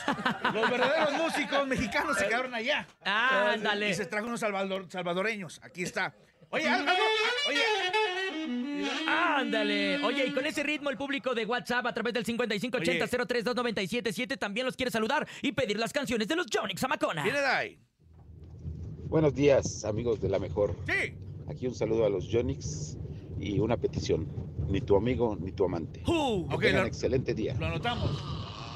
los 0.53 0.69
verdaderos 0.69 1.13
músicos 1.13 1.65
mexicanos 1.65 2.17
se 2.17 2.27
quedaron 2.27 2.53
allá. 2.53 2.85
Ah, 3.05 3.51
ándale. 3.53 3.89
Y 3.89 3.93
se 3.93 4.05
trajo 4.05 4.27
unos 4.27 4.41
salvador- 4.41 4.91
salvadoreños. 4.91 5.61
Aquí 5.63 5.83
está. 5.83 6.13
Oye, 6.49 6.67
algo, 6.67 6.91
oye. 7.47 7.63
Ándale. 9.07 10.03
Oye, 10.03 10.25
y 10.27 10.33
con 10.33 10.45
ese 10.45 10.61
ritmo 10.63 10.89
el 10.89 10.97
público 10.97 11.33
de 11.33 11.45
WhatsApp 11.45 11.85
a 11.85 11.93
través 11.93 12.13
del 12.13 12.25
5580-032977 12.25 14.37
también 14.37 14.65
los 14.65 14.75
quiere 14.75 14.91
saludar 14.91 15.25
y 15.41 15.53
pedir 15.53 15.79
las 15.79 15.93
canciones 15.93 16.27
de 16.27 16.35
los 16.35 16.47
Jonix 16.53 16.81
Zamacona. 16.81 17.23
Viene 17.23 17.39
de 17.39 17.45
ahí. 17.47 17.79
Buenos 19.05 19.33
días, 19.33 19.85
amigos 19.85 20.19
de 20.19 20.27
la 20.27 20.37
mejor. 20.39 20.75
Sí. 20.85 21.15
Aquí 21.49 21.67
un 21.67 21.75
saludo 21.75 22.05
a 22.05 22.09
los 22.09 22.27
Jonix 22.31 22.97
y 23.39 23.59
una 23.59 23.77
petición. 23.77 24.27
Ni 24.67 24.81
tu 24.81 24.95
amigo 24.97 25.37
ni 25.39 25.51
tu 25.53 25.63
amante. 25.65 26.03
Uh, 26.05 26.47
Que 26.49 26.55
Ok, 26.55 26.61
tengan 26.61 26.81
lo, 26.81 26.87
excelente 26.87 27.33
día. 27.33 27.55
lo 27.59 27.67
anotamos. 27.67 28.11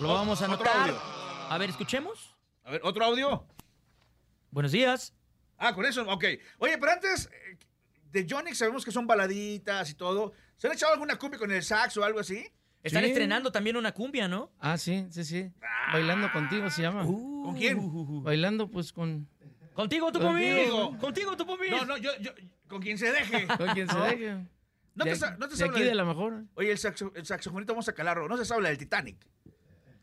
lo 0.02 0.08
vamos 0.08 0.42
a 0.42 0.46
anotar. 0.46 0.94
A 1.50 1.58
ver, 1.58 1.70
escuchemos. 1.70 2.34
A 2.64 2.72
ver, 2.72 2.82
otro 2.84 3.04
audio. 3.04 3.46
Buenos 4.52 4.72
días. 4.72 5.14
Ah, 5.58 5.76
con 5.76 5.86
eso, 5.86 6.04
ok. 6.08 6.24
Oye, 6.60 6.78
pero 6.78 6.92
antes, 6.94 7.28
eh, 7.28 7.58
de 8.12 8.26
Jonix 8.30 8.58
sabemos 8.58 8.86
que 8.86 8.92
son 8.92 9.06
baladitas 9.06 9.90
y 9.90 9.94
todo. 9.96 10.32
¿Se 10.58 10.68
han 10.68 10.74
echado 10.74 10.94
alguna 10.94 11.18
cumbia 11.18 11.40
con 11.40 11.52
el 11.52 11.62
sax 11.64 11.98
o 11.98 12.04
algo 12.04 12.20
así? 12.20 12.46
Están 12.84 13.04
Sí. 13.04 13.10
estrenando 13.10 13.52
también 13.52 13.76
una 13.78 13.92
cumbia, 13.92 14.28
¿no? 14.28 14.50
Ah, 14.60 14.78
sí, 14.78 15.06
sí, 15.12 15.24
sí. 15.24 15.52
Bailando 15.94 16.32
contigo 16.32 16.70
se 16.70 16.82
llama. 16.82 17.04
¿Con 17.06 17.56
quién? 17.56 18.24
Bailando 18.24 18.70
pues 18.70 18.92
con, 18.94 19.28
Contigo, 19.82 20.12
tu 20.12 20.20
Conmigo. 20.20 20.98
Contigo, 20.98 21.38
tu 21.38 21.46
pomis. 21.46 21.72
No, 21.72 21.86
no, 21.86 21.98
yo, 21.98 22.12
yo, 22.20 22.32
con 22.68 22.82
quien 22.82 22.98
se 22.98 23.12
deje. 23.12 23.48
con 23.58 23.68
quien 23.70 23.88
se 23.88 23.94
No. 23.96 24.04
deje. 24.06 24.36
No 24.94 25.06
te, 25.06 25.16
no 25.38 25.48
te 25.48 25.56
de 25.56 25.66
aquí 25.66 25.82
de 25.84 25.96
la 25.96 26.04
mejor. 26.06 26.44
Oye, 26.56 26.72
el, 26.72 26.78
saxo, 26.78 27.12
el 27.16 27.26
saxofonista 27.26 27.74
vamos 27.74 27.88
a 27.88 27.94
calarlo. 27.94 28.28
No 28.28 28.36
se 28.38 28.44
sabe 28.46 28.62
la 28.62 28.70
del 28.70 28.78
Titanic. 28.78 29.18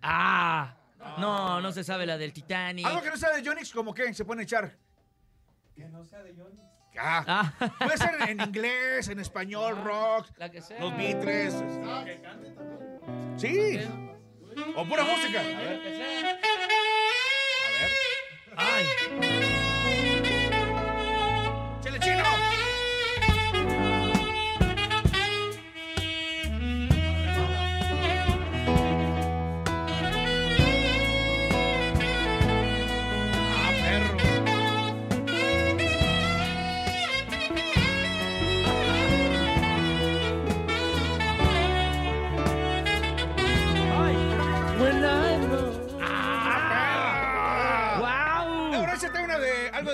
Ah. 0.03 0.75
No, 1.19 1.61
no 1.61 1.73
se 1.73 1.85
sabe 1.85 2.07
la 2.07 2.17
del 2.19 2.33
Titanic. 2.33 2.87
Algo 2.87 3.03
que 3.03 3.11
no 3.11 3.17
sea 3.17 3.31
de 3.37 3.45
Jonix, 3.45 3.71
¿como 3.73 3.93
qué? 3.95 4.13
Se 4.15 4.25
pueden 4.25 4.43
echar. 4.43 4.77
Que 5.77 5.85
no 5.89 6.05
sea 6.05 6.23
de 6.23 6.35
Jonix. 6.35 6.63
Ah, 7.01 7.53
Ah. 7.61 7.75
puede 7.79 7.97
ser 7.97 8.29
en 8.29 8.41
inglés, 8.41 9.07
en 9.09 9.21
español, 9.21 9.77
rock, 9.85 10.27
La 10.37 10.51
que 10.51 10.61
sea. 10.61 10.81
los 10.81 10.97
Beatles. 10.97 11.55
Sí. 13.37 13.79
O 14.75 14.85
pura 14.85 15.05
música. 15.05 15.41
A 15.41 15.45
ver. 15.45 16.39
A 18.57 18.65
ver. 18.65 18.83
Ay. 19.21 19.58
¡Chile 22.01 22.17
chino! 22.23 22.48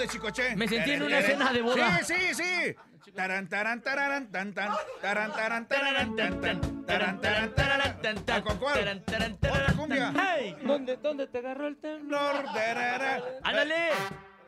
Chicoche. 0.08 0.56
Me 0.56 0.68
sentí 0.68 0.92
en 0.92 1.02
una 1.02 1.22
cena 1.22 1.52
de 1.52 1.62
boda. 1.62 2.02
Sí, 2.04 2.14
sí, 2.32 2.34
sí. 2.34 2.76
Taran, 3.14 3.48
taran, 3.48 3.80
tan, 3.82 4.52
tan. 4.54 4.72
Taran, 5.00 5.32
taran, 5.32 5.68
tararán, 5.68 6.16
tan, 6.16 6.40
tan. 6.40 6.84
Taran, 6.86 7.20
taran, 7.20 7.54
tararán, 7.54 8.02
tan, 8.02 8.24
tan. 8.24 8.42
¿Con 8.42 8.58
cuál? 8.58 9.02
Otra 9.42 9.72
cumbia. 9.76 10.12
¡Hey! 10.16 10.56
¿Dónde, 10.62 10.96
¿Dónde 10.96 11.26
te 11.26 11.38
agarró 11.38 11.66
el 11.68 11.76
temblor? 11.76 12.40
Flor, 12.40 12.54
tarara. 12.54 13.22
¡Ándale! 13.42 13.74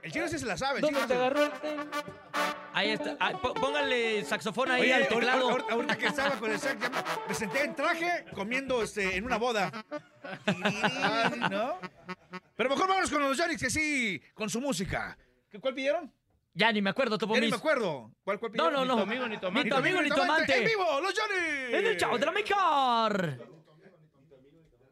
El 0.02 0.12
chino 0.12 0.28
sí 0.28 0.38
se 0.38 0.46
la 0.46 0.56
sabe. 0.56 0.76
el 0.78 0.82
¿Dónde 0.82 0.96
chino 1.00 1.08
te 1.08 1.14
sí- 1.14 1.20
agarró 1.20 1.42
el 1.44 1.52
temblor? 1.52 2.04
Ahí 2.72 2.90
está. 2.90 3.16
Ah, 3.20 3.32
póngale 3.40 4.24
saxofón 4.24 4.70
ahí 4.70 4.82
Oye, 4.82 4.94
al 4.94 5.02
ahorita- 5.02 5.14
teclado. 5.20 5.50
ahorita- 5.50 5.72
ahorita 5.72 5.96
que 5.98 6.06
estaba 6.06 6.30
con 6.38 6.50
el 6.52 6.58
sax, 6.58 6.80
ya 6.80 6.90
me- 7.28 7.34
senté 7.34 7.64
en 7.64 7.74
traje 7.74 8.24
comiendo 8.34 8.82
este, 8.82 9.16
en 9.16 9.24
una 9.24 9.36
boda. 9.36 9.70
¿No? 11.50 11.78
Pero 12.56 12.70
mejor 12.70 12.88
vámonos 12.88 13.10
con 13.10 13.22
los 13.22 13.40
que 13.58 13.70
sí, 13.70 14.20
con 14.34 14.48
su 14.50 14.60
música. 14.60 15.16
¿Qué- 15.56 15.60
¿Cuál 15.60 15.74
pidieron? 15.74 16.12
Ya 16.54 16.70
ni 16.72 16.80
me 16.82 16.90
acuerdo, 16.90 17.16
Topo 17.18 17.34
Ya 17.34 17.40
ni 17.40 17.48
me 17.50 17.56
acuerdo. 17.56 18.10
¿Cuál, 18.24 18.38
cuál 18.38 18.52
No, 18.52 18.68
pidieron? 18.68 18.72
no, 18.74 18.80
Ni 18.82 18.88
no. 18.88 18.96
tu 18.96 19.02
amigo, 19.02 19.28
ni 19.28 19.38
tu 19.38 19.46
amante. 19.46 19.64
Ni 19.64 19.70
tu 19.70 19.76
amigo, 19.76 20.02
ni 20.02 20.08
tu 20.10 20.20
amante. 20.22 20.56
¡En 20.58 20.64
vivo, 20.64 21.00
los 21.00 21.14
Yonix! 21.14 21.74
En 21.74 21.86
el 21.86 21.96
chavo 21.96 22.18
de 22.18 22.26
la 22.26 22.32
mejor. 22.32 23.48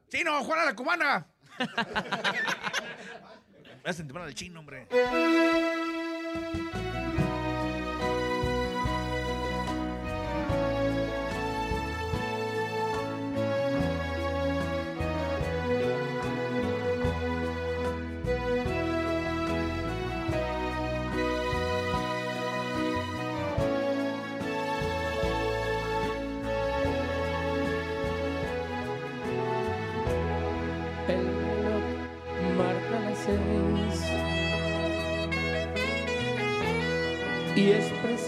Sí, 0.08 0.24
no, 0.24 0.42
Juana 0.44 0.64
la 0.64 0.74
cubana. 0.74 1.26
Me 3.84 3.90
hacen 3.90 4.06
temprano 4.06 4.26
al 4.28 4.34
chino, 4.34 4.60
hombre. 4.60 4.86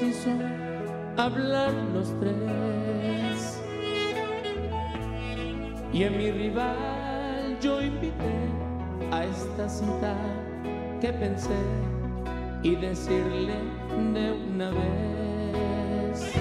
Preciso 0.06 0.30
hablar 1.16 1.72
los 1.94 2.14
tres. 2.20 3.60
Y 5.92 6.04
a 6.04 6.10
mi 6.10 6.30
rival 6.30 7.58
yo 7.60 7.80
invité 7.80 8.50
a 9.10 9.24
esta 9.24 9.68
cita 9.68 10.14
que 11.00 11.12
pensé 11.12 11.56
y 12.62 12.76
decirle 12.76 13.54
de 14.14 14.32
una 14.32 14.70
vez. 14.70 16.32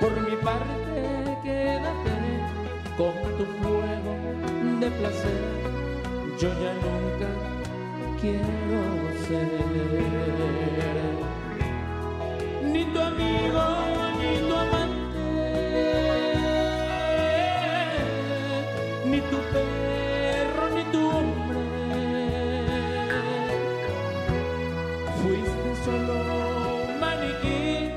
Por 0.00 0.12
mi 0.28 0.36
parte, 0.36 1.38
quédate 1.42 2.16
con 2.96 3.12
tu 3.36 3.44
fuego 3.62 4.14
de 4.80 4.90
placer. 4.90 5.60
Yo 6.38 6.48
ya 6.48 6.72
nunca 6.74 7.59
quiero 8.20 8.82
ser. 9.26 9.48
Ni 12.72 12.84
tu 12.92 13.00
amigo 13.00 13.64
ni 14.20 14.32
tu 14.46 14.54
amante, 14.64 15.26
ni 19.06 19.20
tu 19.30 19.38
perro 19.52 20.66
ni 20.76 20.84
tu 20.92 21.00
hombre. 21.10 21.64
Fuiste 25.20 25.70
solo 25.84 26.14
un 26.84 27.00
maniquí 27.00 27.90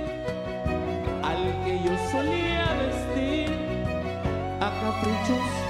al 1.30 1.44
que 1.64 1.74
yo 1.86 1.94
solía 2.12 2.66
vestir. 2.82 3.52
A 4.62 4.70
caprichos 4.80 5.63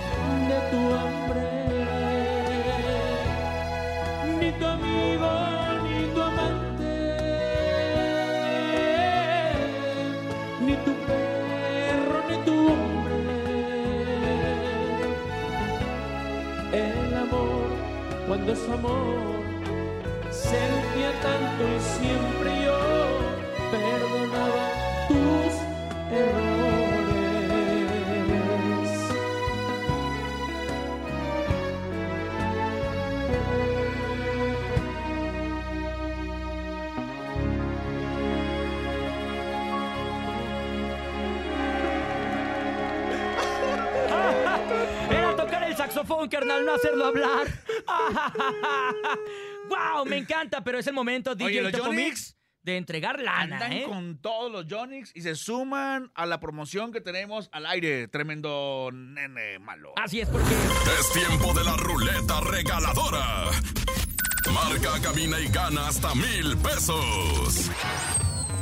El 16.74 17.14
amor, 17.16 17.70
cuando 18.28 18.52
es 18.52 18.68
amor, 18.68 19.44
sentía 20.32 21.12
tanto 21.22 21.64
y 21.68 21.80
siempre 21.80 22.53
saxofón, 45.94 46.30
carnal, 46.30 46.66
no 46.66 46.74
hacerlo 46.74 47.06
hablar. 47.06 47.48
¡Wow! 49.70 50.06
Me 50.06 50.18
encanta, 50.18 50.64
pero 50.64 50.80
es 50.80 50.88
el 50.88 50.94
momento, 50.94 51.36
DJ 51.36 51.48
Oye, 51.48 51.62
los 51.62 51.72
Topo 51.72 51.86
Yonix 51.86 52.06
Mix, 52.06 52.38
de 52.64 52.78
entregar 52.78 53.20
lana, 53.20 53.56
Andan 53.56 53.74
¿eh? 53.74 53.86
con 53.88 54.20
todos 54.20 54.52
los 54.52 54.68
Yonix 54.68 55.12
y 55.16 55.22
se 55.22 55.36
suman 55.36 56.12
a 56.16 56.26
la 56.26 56.40
promoción 56.40 56.92
que 56.92 57.02
tenemos 57.02 57.50
al 57.52 57.66
aire. 57.66 58.08
Tremendo 58.08 58.90
nene 58.92 59.60
malo. 59.60 59.94
Así 59.98 60.22
es, 60.22 60.30
porque 60.30 60.54
Es 61.00 61.12
tiempo 61.12 61.54
de 61.54 61.64
la 61.64 61.76
ruleta 61.78 62.42
regaladora. 62.42 63.46
Marca, 64.54 65.00
cabina 65.02 65.40
y 65.40 65.48
gana 65.48 65.88
hasta 65.88 66.14
mil 66.16 66.58
pesos. 66.58 67.70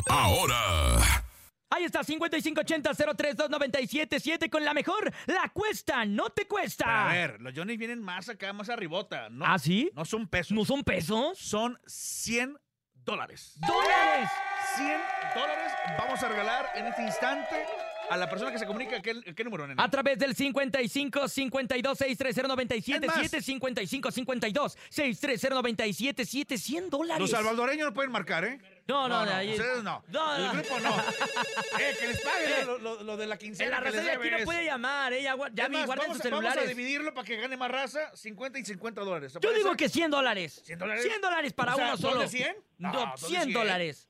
Ahora, 0.07 1.23
ahí 1.71 1.83
está, 1.85 2.01
5580-032977 2.03 4.49
con 4.49 4.63
la 4.63 4.73
mejor. 4.73 5.11
La 5.27 5.49
cuesta, 5.53 6.05
no 6.05 6.29
te 6.29 6.47
cuesta. 6.47 6.85
Pero 6.85 6.97
a 6.97 7.13
ver, 7.13 7.41
los 7.41 7.53
Yonix 7.53 7.77
vienen 7.79 8.01
más 8.01 8.29
acá, 8.29 8.53
más 8.53 8.69
arribota. 8.69 9.29
No, 9.29 9.45
¿Ah, 9.45 9.59
sí? 9.59 9.91
No 9.95 10.05
son 10.05 10.27
pesos. 10.27 10.51
¿No 10.51 10.65
son 10.65 10.83
pesos? 10.83 11.37
Son 11.37 11.79
100 11.85 12.57
dólares. 13.03 13.55
¡Dólares! 13.67 14.29
100 14.75 14.87
dólares 15.35 15.71
vamos 15.97 16.21
a 16.23 16.29
regalar 16.29 16.69
en 16.75 16.87
este 16.87 17.01
instante 17.01 17.65
a 18.09 18.17
la 18.17 18.29
persona 18.29 18.51
que 18.51 18.59
se 18.59 18.65
comunica. 18.65 19.01
¿Qué, 19.01 19.21
qué 19.35 19.43
número, 19.43 19.67
nene? 19.67 19.81
A 19.81 19.89
través 19.89 20.17
del 20.19 20.35
55 20.35 21.27
52 21.27 21.97
630 21.97 22.47
97 22.47 23.05
Es 23.05 23.07
más. 23.07 23.19
7 23.19 23.41
55 23.41 24.11
52 24.11 24.77
630 24.89 25.55
97 25.55 26.25
7 26.25 26.57
100 26.57 26.89
dólares. 26.89 27.21
Los 27.21 27.31
salvadoreños 27.31 27.87
no 27.87 27.93
pueden 27.93 28.11
marcar, 28.11 28.45
¿eh? 28.45 28.59
No, 28.87 29.07
no, 29.07 29.25
de 29.25 29.31
ahí- 29.33 29.51
Ustedes 29.53 29.83
no. 29.83 30.03
No, 30.09 30.35
El 30.35 30.43
no. 30.47 30.51
grupo 30.53 30.79
no. 30.79 30.89
eh, 31.79 31.95
que 31.99 32.07
les 32.07 32.19
paguen 32.21 32.67
lo, 32.67 32.77
lo- 32.79 33.03
lo 33.03 33.15
de 33.17 33.27
la 33.27 33.35
En 33.35 33.39
quincena. 33.39 33.69
la 33.69 33.77
que 33.77 33.83
raza 33.85 33.95
les 33.97 34.05
de 34.05 34.11
aquí 34.11 34.29
no 34.39 34.45
puede 34.45 34.65
llamar, 34.65 35.13
¿eh? 35.13 35.21
Ya, 35.23 35.35
gua- 35.35 35.51
ya 35.53 35.63
Es 35.65 35.69
vi, 35.69 35.75
más, 35.77 35.85
guarden 35.85 36.03
vamos, 36.07 36.17
sus 36.17 36.25
a, 36.25 36.29
vamos 36.29 36.45
a 36.45 36.49
celulares. 36.51 36.77
dividirlo 36.77 37.13
para 37.13 37.27
que 37.27 37.37
gane 37.37 37.55
más 37.57 37.71
raza, 37.71 38.15
50 38.15 38.59
y 38.59 38.65
50 38.65 39.01
dólares. 39.01 39.31
¿te 39.33 39.37
Yo 39.37 39.41
parece? 39.41 39.59
digo 39.63 39.75
que 39.77 39.87
100 39.89 40.11
dólares. 40.11 40.63
¿100 40.65 40.77
dólares? 40.79 41.03
100 41.03 41.21
dólares 41.21 41.53
para 41.53 41.73
O 41.73 41.75
sea, 41.75 41.85
uno 41.85 41.91
¿dos 41.97 42.01
solo. 42.01 42.21
de 42.21 42.27
100? 42.27 42.55
No, 42.79 42.91
No, 42.91 42.99
dos 43.11 43.21
de 43.21 43.27
100 43.27 43.41
100. 43.43 43.53
dólares. 43.53 44.07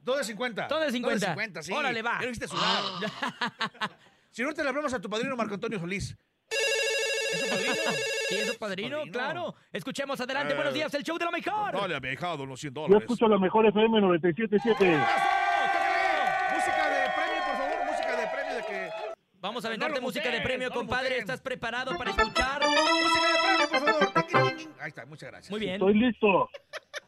Dos 0.00 0.18
de 0.18 0.24
50. 0.24 0.66
Dos 0.68 0.80
de 0.86 0.92
50. 0.92 1.14
Dos 1.14 1.20
de 1.20 1.26
50, 1.26 1.62
sí. 1.62 1.72
Órale, 1.72 2.02
va. 2.02 2.16
Ya 2.18 2.22
lo 2.22 2.28
viste 2.28 2.48
sudar. 2.48 2.82
si 4.30 4.42
no 4.42 4.52
te 4.54 4.62
le 4.62 4.68
hablamos 4.68 4.92
a 4.94 5.00
tu 5.00 5.08
padrino 5.10 5.36
Marco 5.36 5.54
Antonio 5.54 5.78
Solís. 5.78 6.16
¿Es 7.32 7.40
su 7.40 7.48
padrino? 7.48 7.74
¿Sí 8.28 8.36
es 8.36 8.46
su 8.48 8.58
padrino? 8.58 8.96
Padrino. 8.98 9.12
Claro. 9.12 9.54
Escuchemos 9.72 10.20
adelante. 10.20 10.52
Eh, 10.52 10.56
Buenos 10.56 10.74
días, 10.74 10.92
el 10.94 11.02
show 11.02 11.18
de 11.18 11.24
lo 11.24 11.30
mejor. 11.32 11.72
Dale, 11.72 12.00
viejado, 12.00 12.44
los 12.46 12.60
100 12.60 12.74
Yo 12.74 12.80
dólares. 12.82 13.02
escucho 13.02 13.28
la 13.28 13.38
mejor 13.38 13.66
FM 13.66 13.98
97.7. 14.00 14.56
¡Eso! 14.56 14.70
¡Tócale! 14.76 16.54
Música 16.54 16.90
de 16.90 17.10
premio, 17.14 17.44
por 17.46 17.56
favor. 17.56 17.86
Música 17.86 18.16
de 18.16 18.26
premio 18.28 18.54
de 18.56 18.62
que... 18.64 18.90
Vamos 19.40 19.64
a 19.64 19.68
No 19.68 19.70
aventarte 19.70 19.96
lo 19.96 20.02
música 20.02 20.30
de 20.30 20.40
premio, 20.40 20.68
no 20.68 20.74
compadre. 20.74 21.18
¿Estás 21.18 21.40
preparado 21.40 21.96
para 21.96 22.10
escuchar? 22.10 22.62
Música 22.66 23.32
de 23.32 23.68
premio, 23.68 24.12
por 24.12 24.30
favor. 24.30 24.52
Ahí 24.80 24.88
está, 24.88 25.06
muchas 25.06 25.30
gracias. 25.30 25.50
Muy 25.50 25.60
bien. 25.60 25.74
Estoy 25.74 25.94
listo. 25.94 26.48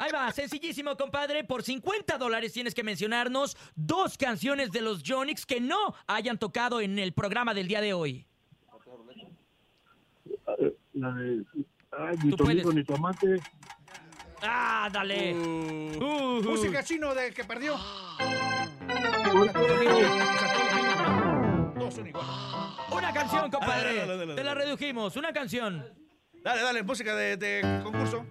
Ahí 0.00 0.12
va, 0.12 0.30
sencillísimo, 0.30 0.96
compadre. 0.96 1.42
Por 1.42 1.64
50 1.64 2.18
dólares 2.18 2.52
tienes 2.52 2.72
que 2.74 2.84
mencionarnos 2.84 3.56
dos 3.74 4.16
canciones 4.16 4.70
de 4.70 4.80
los 4.82 5.02
Jonix 5.04 5.44
que 5.44 5.60
no 5.60 5.94
hayan 6.06 6.38
tocado 6.38 6.80
en 6.80 7.00
el 7.00 7.12
programa 7.12 7.52
del 7.54 7.66
día 7.66 7.80
de 7.80 7.92
hoy. 7.94 8.27
La 10.94 11.10
de. 11.12 11.44
Ay, 11.92 12.16
ni 12.24 12.32
tu 12.32 12.44
amigo 12.44 12.62
puedes. 12.62 12.74
ni 12.74 12.84
tu 12.84 12.94
amante. 12.94 13.40
¡Ah, 14.42 14.88
dale! 14.92 15.34
Uh, 15.34 15.98
Uh, 16.00 16.42
música 16.42 16.82
chino 16.84 17.14
de 17.14 17.32
que 17.32 17.44
perdió. 17.44 17.74
Iguales. 19.26 19.54
Una 22.90 23.12
canción, 23.12 23.50
compadre. 23.50 23.94
Dale, 23.94 24.06
dale, 24.06 24.18
dale, 24.18 24.34
Te 24.34 24.44
la 24.44 24.54
redujimos. 24.54 25.16
Una 25.16 25.32
canción. 25.32 25.84
Dale, 26.42 26.62
dale, 26.62 26.82
música 26.82 27.14
de, 27.14 27.36
de 27.36 27.80
concurso. 27.82 28.24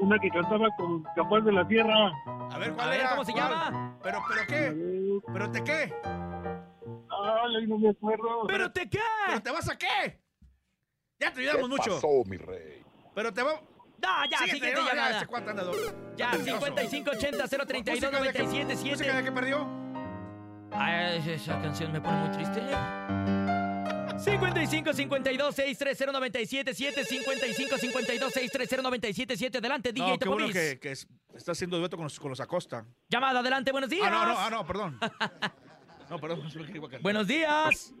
una 0.00 0.18
que 0.18 0.28
cantaba 0.30 0.68
con 0.76 1.02
Capaz 1.14 1.40
de 1.40 1.52
la 1.52 1.66
Tierra. 1.68 2.10
A 2.50 2.58
ver, 2.58 2.72
¿cuál 2.72 2.88
A 2.88 2.90
ver, 2.90 3.00
era? 3.00 3.10
¿cómo 3.10 3.24
se 3.24 3.32
¿Cuál? 3.32 3.50
llama? 3.50 3.98
¿Pero, 4.02 4.18
pero 4.28 4.46
qué? 4.46 5.20
¿Pero 5.32 5.50
te 5.50 5.64
qué? 5.64 5.94
Ay, 7.10 7.66
no 7.66 7.78
me 7.78 7.90
acuerdo. 7.90 8.46
¿Pero 8.46 8.72
te 8.72 8.88
qué? 8.88 9.00
¿Pero 9.26 9.42
te 9.42 9.50
vas 9.50 9.68
a 9.68 9.76
qué? 9.76 10.20
Ya 11.18 11.32
te 11.32 11.40
ayudamos 11.40 11.68
mucho. 11.70 12.00
mi 12.26 12.36
rey? 12.36 12.82
Pero 13.14 13.32
te 13.32 13.42
va... 13.42 13.54
No, 14.02 14.08
ya, 14.30 14.38
siguiente 14.38 14.72
ya, 14.76 14.84
llamada. 14.94 15.16
ese 15.16 15.26
cuate 15.26 15.50
anda 15.50 15.62
doble. 15.64 15.80
Ya, 16.16 16.32
Mentiroso. 16.32 16.66
5580 16.66 17.48
032 17.48 17.94
¿Música 18.00 18.20
de 18.22 18.32
qué- 18.32 18.38
97 18.42 18.90
¿Música 18.90 19.16
de 19.16 19.24
qué 19.24 19.32
perdió? 19.32 19.66
Ay, 20.72 21.30
esa 21.30 21.60
canción 21.62 21.92
me 21.92 22.00
pone 22.00 22.16
muy 22.18 22.30
triste. 22.36 22.60
55 24.18 24.92
52 24.92 25.54
630 25.54 26.12
977 26.12 27.04
55 27.04 27.78
52 27.78 28.32
630 28.32 28.82
977 28.82 29.58
Adelante, 29.58 29.92
DJ 29.92 30.08
No, 30.08 30.18
qué 30.18 30.28
bueno 30.28 30.48
que, 30.52 30.78
que 30.78 30.92
es- 30.92 31.08
está 31.34 31.52
haciendo 31.52 31.78
dueto 31.78 31.96
con 31.96 32.04
los, 32.04 32.18
con 32.20 32.30
los 32.30 32.40
Acosta. 32.40 32.84
Llamada, 33.08 33.40
adelante, 33.40 33.72
buenos 33.72 33.88
días. 33.88 34.06
Ah, 34.06 34.10
no, 34.10 34.26
no, 34.26 34.38
ah, 34.38 34.50
no, 34.50 34.66
perdón. 34.66 34.98
No, 36.10 36.18
perdón. 36.18 36.42
Buenos 37.02 37.26
días. 37.26 37.94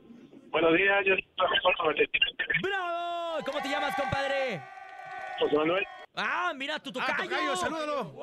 Buenos 0.56 0.72
días, 0.72 1.04
yo 1.04 1.14
soy 1.14 2.00
¡Bravo! 2.62 3.44
¿Cómo 3.44 3.60
te 3.60 3.68
llamas, 3.68 3.94
compadre? 3.94 4.62
José 5.38 5.54
Manuel. 5.54 5.84
Ah, 6.14 6.52
mira, 6.56 6.78
tu 6.78 6.88
Ah, 6.88 6.92
tocayo. 6.94 7.28
tocayo, 7.28 7.56
salúdalo. 7.56 8.14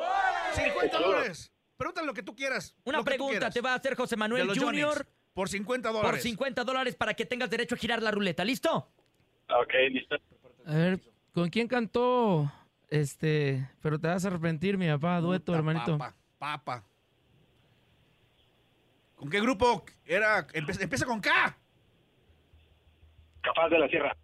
50 0.55 0.97
dólares. 0.97 1.51
Pregúntale 1.77 2.07
lo 2.07 2.13
que 2.15 2.23
tú 2.23 2.35
quieras. 2.35 2.75
Una 2.85 3.03
pregunta 3.03 3.33
quieras. 3.37 3.53
te 3.53 3.61
va 3.61 3.73
a 3.73 3.75
hacer 3.75 3.95
José 3.95 4.15
Manuel 4.17 4.49
Jr. 4.59 5.05
Por 5.35 5.47
50 5.47 5.91
por 5.91 6.01
dólares. 6.01 6.23
50 6.23 6.63
dólares 6.63 6.95
para 6.95 7.13
que 7.13 7.27
tengas 7.27 7.51
derecho 7.51 7.75
a 7.75 7.77
girar 7.77 8.01
la 8.01 8.09
ruleta. 8.09 8.43
¿Listo? 8.43 8.91
Ok, 9.49 9.73
listo. 9.91 10.15
A 10.65 10.73
ver, 10.73 10.99
¿con 11.35 11.51
quién 11.51 11.67
cantó? 11.67 12.51
Este, 12.89 13.69
pero 13.79 13.99
te 13.99 14.07
vas 14.07 14.25
a 14.25 14.29
arrepentir, 14.29 14.79
mi 14.79 14.87
papá, 14.87 15.19
dueto, 15.19 15.51
Puta 15.51 15.57
hermanito. 15.59 15.99
Papa, 15.99 16.15
papa. 16.39 16.83
¿Con 19.17 19.29
qué 19.29 19.39
grupo 19.39 19.85
era? 20.03 20.47
Empieza 20.53 21.05
con 21.05 21.21
K. 21.21 21.59
Capaz 23.43 23.69
de 23.69 23.79
la 23.79 23.87
Tierra. 23.87 24.15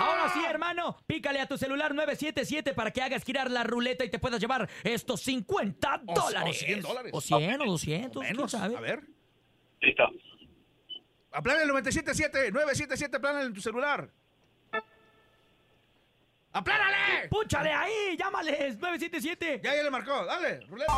Ahora 0.00 0.28
sí, 0.32 0.40
hermano, 0.48 0.96
pícale 1.06 1.40
a 1.40 1.46
tu 1.46 1.58
celular 1.58 1.92
977 1.94 2.72
para 2.74 2.90
que 2.92 3.02
hagas 3.02 3.24
girar 3.24 3.50
la 3.50 3.64
ruleta 3.64 4.04
y 4.04 4.10
te 4.10 4.18
puedas 4.18 4.40
llevar 4.40 4.68
estos 4.84 5.20
50 5.22 6.02
O- 6.06 6.14
dólares. 6.14 6.56
o 6.62 6.64
100 6.66 6.80
dólares. 6.82 7.10
O 7.14 7.20
100 7.20 7.60
o 7.60 7.64
200, 7.66 8.22
quién 8.22 8.36
Menos. 8.36 8.50
sabe. 8.52 8.76
A 8.76 8.80
ver. 8.80 9.02
Listo. 9.80 10.04
Aplana 11.32 11.62
el 11.62 11.68
977. 11.68 12.50
977, 12.52 13.16
aplana 13.16 13.42
en 13.42 13.52
tu 13.52 13.60
celular. 13.60 14.08
¡Aplánale! 16.52 17.28
¡Púchale 17.28 17.70
ahí! 17.72 18.16
¡Llámales! 18.18 18.78
977. 18.78 19.60
Ya, 19.62 19.76
ya 19.76 19.82
le 19.82 19.90
marcó. 19.90 20.24
Dale, 20.24 20.60
ruleta. 20.66 20.92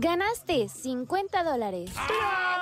Ganaste 0.00 0.68
50 0.68 1.42
dólares. 1.42 1.90
¡Ah, 1.96 2.60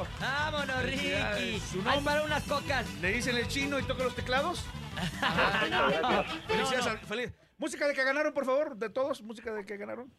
bravo! 0.00 0.06
¡Vámonos, 0.18 0.82
Ricky! 0.84 0.96
Felicidades. 0.96 1.62
Su 1.64 1.78
¡Hay 1.80 1.84
nombre. 1.84 2.04
para 2.04 2.22
unas 2.22 2.42
cocas! 2.44 2.86
¿Le 3.02 3.12
dicen 3.12 3.36
el 3.36 3.46
chino 3.46 3.78
y 3.78 3.82
toca 3.82 4.04
los 4.04 4.14
teclados? 4.16 4.64
Felicidades, 6.48 6.86
al- 6.86 6.98
feliz. 7.00 7.30
Música 7.58 7.86
de 7.86 7.92
que 7.94 8.02
ganaron, 8.04 8.32
por 8.32 8.46
favor, 8.46 8.74
de 8.76 8.88
todos. 8.88 9.20
Música 9.20 9.52
de 9.52 9.66
que 9.66 9.76
ganaron. 9.76 10.10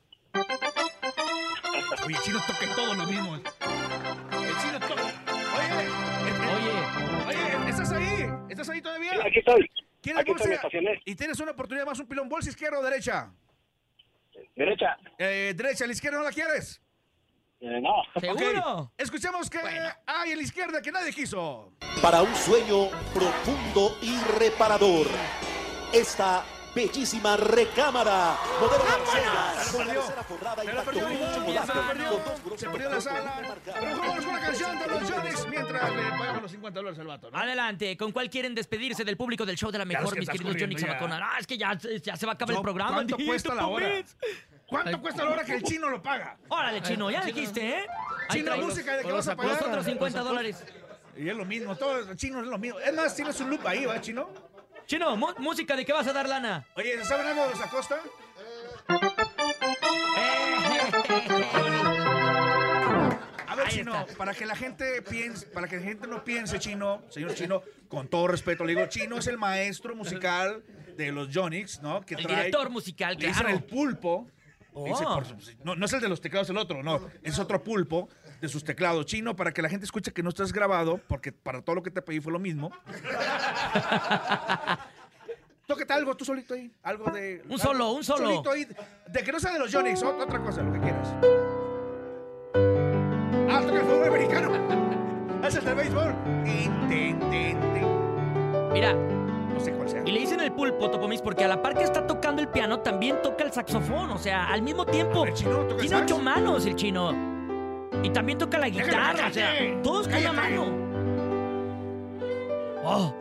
Oye, 2.06 2.16
el 2.16 2.22
chino 2.22 2.40
toca 2.46 2.76
todo 2.76 2.94
lo 2.94 3.06
mismo. 3.08 3.36
El 3.36 3.44
chino 4.62 4.80
toca. 4.80 5.02
Oye, 5.02 5.70
el- 5.80 5.88
el- 6.28 6.42
Oye, 6.54 6.72
oye, 7.28 7.70
¿estás 7.70 7.92
ahí? 7.94 8.28
¿Estás 8.48 8.70
ahí 8.70 8.80
todavía? 8.82 9.14
Aquí 9.26 9.40
estoy. 9.40 9.68
¿Quieres 10.04 10.22
Aquí 10.22 10.32
estoy, 10.32 10.48
me 10.50 10.56
bolsa? 10.56 10.68
estacioné. 10.68 11.02
Y 11.04 11.16
tienes 11.16 11.40
una 11.40 11.52
oportunidad 11.54 11.88
más, 11.88 12.00
un 12.00 12.06
pilón. 12.08 12.30
¿Bolsa 12.30 12.50
izquierda 12.52 12.78
o 12.78 12.84
derecha? 12.84 13.32
Derecha. 14.56 14.98
Eh, 15.18 15.54
derecha, 15.56 15.86
la 15.86 15.94
izquierda 15.94 16.18
no 16.20 16.24
la 16.24 16.32
quieres. 16.32 16.82
Eh, 17.60 17.80
no. 17.82 18.04
¿seguro? 18.20 18.92
Escuchemos 18.98 19.50
que 19.50 19.58
hay 20.06 20.32
en 20.32 20.38
la 20.38 20.44
izquierda 20.44 20.82
que 20.82 20.92
nadie 20.92 21.14
quiso. 21.14 21.74
para 22.02 22.22
un 22.22 22.36
sueño 22.36 22.90
profundo 23.14 23.98
y 24.02 24.18
reparador. 24.38 25.08
Esta 25.94 26.44
bellísima 26.74 27.38
recámara 27.38 28.38
modelo 28.60 28.84
con 29.72 30.16
la 30.16 30.24
forrada 30.24 30.64
y 30.64 30.68
Se 30.68 30.74
la 30.74 30.84
perdió, 30.84 31.04
se 32.58 32.66
la 32.66 32.72
perdió. 32.72 33.02
sala. 33.02 33.34
Pero 33.66 33.98
vamos 33.98 34.26
con 34.26 34.34
la 34.34 34.40
canción 34.42 34.80
de 34.80 34.88
los 34.88 35.12
Jonix 35.12 35.48
mientras 35.48 35.96
le 35.96 36.04
pagamos 36.10 36.42
los 36.42 36.52
50 36.52 36.80
dólares 36.80 37.00
al 37.00 37.08
vato. 37.08 37.30
Adelante, 37.34 37.98
¿con 37.98 38.12
cuál 38.12 38.30
quieren 38.30 38.56
despedirse 38.56 39.04
del 39.04 39.18
público 39.18 39.46
del 39.46 39.58
show 39.58 39.72
de 39.72 39.78
la 39.78 39.86
mejor, 39.86 40.18
mis 40.18 40.30
queridos 40.30 40.56
Johnny. 40.60 40.78
Zamacona? 40.78 41.20
Ah, 41.22 41.38
es 41.40 41.48
que 41.48 41.58
ya, 41.58 41.78
ya 41.78 42.16
se 42.16 42.26
va 42.26 42.34
a 42.34 42.36
acabar 42.36 42.56
el 42.56 42.62
programa. 42.62 42.94
¿Cuánto 42.94 43.18
cuesta 43.18 43.56
la 43.56 43.68
hora? 43.68 44.04
¿Cuánto 44.66 45.02
cuesta 45.02 45.24
la 45.24 45.32
hora 45.32 45.44
que 45.46 45.56
el 45.56 45.64
chino 45.64 45.90
lo 45.90 46.02
paga? 46.02 46.38
Órale, 46.50 46.82
chino, 46.82 47.12
ya 47.12 47.24
dijiste, 47.24 47.80
¿eh? 47.80 47.86
Chino, 48.32 48.58
música 48.58 48.98
de 48.98 49.04
que 49.04 49.12
vas 49.12 49.28
a 49.28 49.36
pagar. 49.36 49.54
Los 49.54 49.62
otros 49.68 49.86
50 49.86 50.20
dólares. 50.22 50.64
Y 51.16 51.30
es 51.30 51.36
lo 51.36 51.46
mismo, 51.46 51.76
todo 51.76 52.00
el 52.00 52.18
chino 52.18 52.40
es 52.42 52.48
lo 52.48 52.58
mismo. 52.58 52.80
Es 52.80 52.94
más, 52.94 53.16
tienes 53.16 53.40
un 53.40 53.52
loop 53.52 53.68
ahí, 53.68 53.86
¿va, 53.86 54.02
chino? 54.02 54.30
Chino, 54.86 55.16
música 55.40 55.76
de 55.76 55.86
qué 55.86 55.94
vas 55.94 56.08
a 56.08 56.14
dar 56.14 56.28
lana. 56.28 56.66
Oye, 56.76 57.04
¿saben 57.06 57.28
algo 57.28 57.44
de 57.46 57.50
los 57.52 57.62
Acosta? 57.62 58.00
A 63.48 63.56
ver, 63.56 63.68
Ahí 63.68 63.74
chino, 63.74 63.96
está. 64.02 64.16
para 64.18 64.34
que 64.34 64.46
la 64.46 64.56
gente 64.56 65.02
piense, 65.04 65.46
para 65.48 65.68
que 65.68 65.78
la 65.78 65.84
gente 65.84 66.08
no 66.08 66.24
piense, 66.24 66.60
chino, 66.60 67.04
señor 67.10 67.34
chino, 67.36 67.62
con 67.88 68.08
todo 68.08 68.28
respeto, 68.28 68.64
le 68.66 68.74
digo, 68.76 68.88
chino 68.88 69.18
es 69.18 69.28
el 69.28 69.38
maestro 69.38 69.96
musical 69.96 70.64
de 70.98 71.12
los 71.12 71.30
Jonix, 71.34 71.82
¿no? 71.82 72.02
Que 72.02 72.16
El 72.16 72.24
trae- 72.26 72.36
director 72.38 72.70
musical, 72.70 73.16
le 73.18 73.28
dicen 73.28 73.44
claro. 73.44 73.58
el 73.58 73.64
pulpo. 73.64 74.28
Oh. 74.76 74.86
Dice, 74.86 75.04
por 75.04 75.24
su- 75.26 75.36
no, 75.64 75.76
no 75.76 75.86
es 75.86 75.94
el 75.94 76.02
de 76.02 76.10
los 76.10 76.20
teclados 76.20 76.50
el 76.50 76.58
otro, 76.58 76.82
no. 76.82 77.08
Es 77.22 77.38
otro 77.38 77.64
pulpo 77.64 78.10
de 78.44 78.50
sus 78.50 78.64
teclados. 78.66 79.06
Chino, 79.06 79.36
para 79.38 79.54
que 79.54 79.62
la 79.62 79.70
gente 79.70 79.86
escuche 79.86 80.12
que 80.12 80.22
no 80.22 80.28
estás 80.28 80.52
grabado, 80.52 81.00
porque 81.08 81.32
para 81.32 81.62
todo 81.62 81.78
lo 81.78 81.82
que 81.84 81.90
te 81.90 82.02
pedí 82.02 82.20
fue 82.20 82.34
lo 82.34 82.40
mismo. 82.40 82.72
Tócate 85.66 85.94
algo 85.94 86.14
tú 86.18 86.26
solito 86.26 86.54
ahí. 86.54 86.70
Algo 86.84 87.10
de. 87.10 87.42
Un 87.48 87.58
solo, 87.58 87.92
un 87.94 88.04
solo. 88.04 88.28
Solito 88.28 88.52
ahí. 88.52 88.68
De 89.08 89.24
que 89.24 89.32
no 89.32 89.40
sea 89.40 89.54
de 89.54 89.60
los 89.60 89.74
ot- 89.74 90.22
otra 90.22 90.40
cosa, 90.42 90.62
lo 90.62 90.74
que 90.74 90.80
quieras. 90.82 91.08
Ah, 93.50 93.62
toca 93.62 93.80
el 93.80 93.86
fútbol 93.86 94.08
americano. 94.10 94.52
es 95.48 95.56
el 95.56 95.64
del 95.64 95.76
béisbol. 95.76 96.14
Mira, 98.74 98.94
No 98.94 99.60
sé 99.62 99.72
cuál 99.72 99.88
sea. 99.88 100.04
y 100.06 100.12
le 100.12 100.20
dicen 100.20 100.42
el 100.42 100.52
pulpo, 100.52 100.92
Topomis, 100.92 101.22
porque 101.22 101.46
a 101.46 101.48
la 101.48 101.62
par 101.62 101.76
que 101.78 101.84
está 101.84 102.06
tocando 102.06 102.42
el 102.42 102.50
piano, 102.50 102.82
también 102.82 103.22
toca 103.24 103.46
el 103.46 103.54
saxofón. 103.54 104.10
O 104.12 104.18
sea, 104.18 104.50
al 104.50 104.62
mismo 104.64 104.86
tiempo. 104.86 105.26
El 105.26 105.34
chino 105.34 105.60
toca 105.66 105.80
Tiene 105.82 105.96
ocho 105.96 106.20
manos 106.20 106.66
el 106.66 106.76
chino. 106.76 107.33
Y 108.04 108.10
también 108.10 108.38
toca 108.38 108.58
la 108.58 108.70
guitarra. 108.70 109.28
O 109.28 109.34
sea, 109.34 109.54
todos 109.82 110.08
con 110.08 110.16
Cállate. 110.16 110.36
mano. 110.36 110.66
¡Oh! 112.84 113.16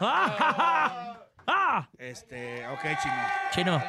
¡Ah! 0.00 0.34
ja, 0.38 0.52
ja! 0.52 1.26
¡Ah! 1.46 1.88
Este, 1.98 2.66
ok, 2.68 2.80
chino. 3.02 3.14
Chino. 3.50 3.82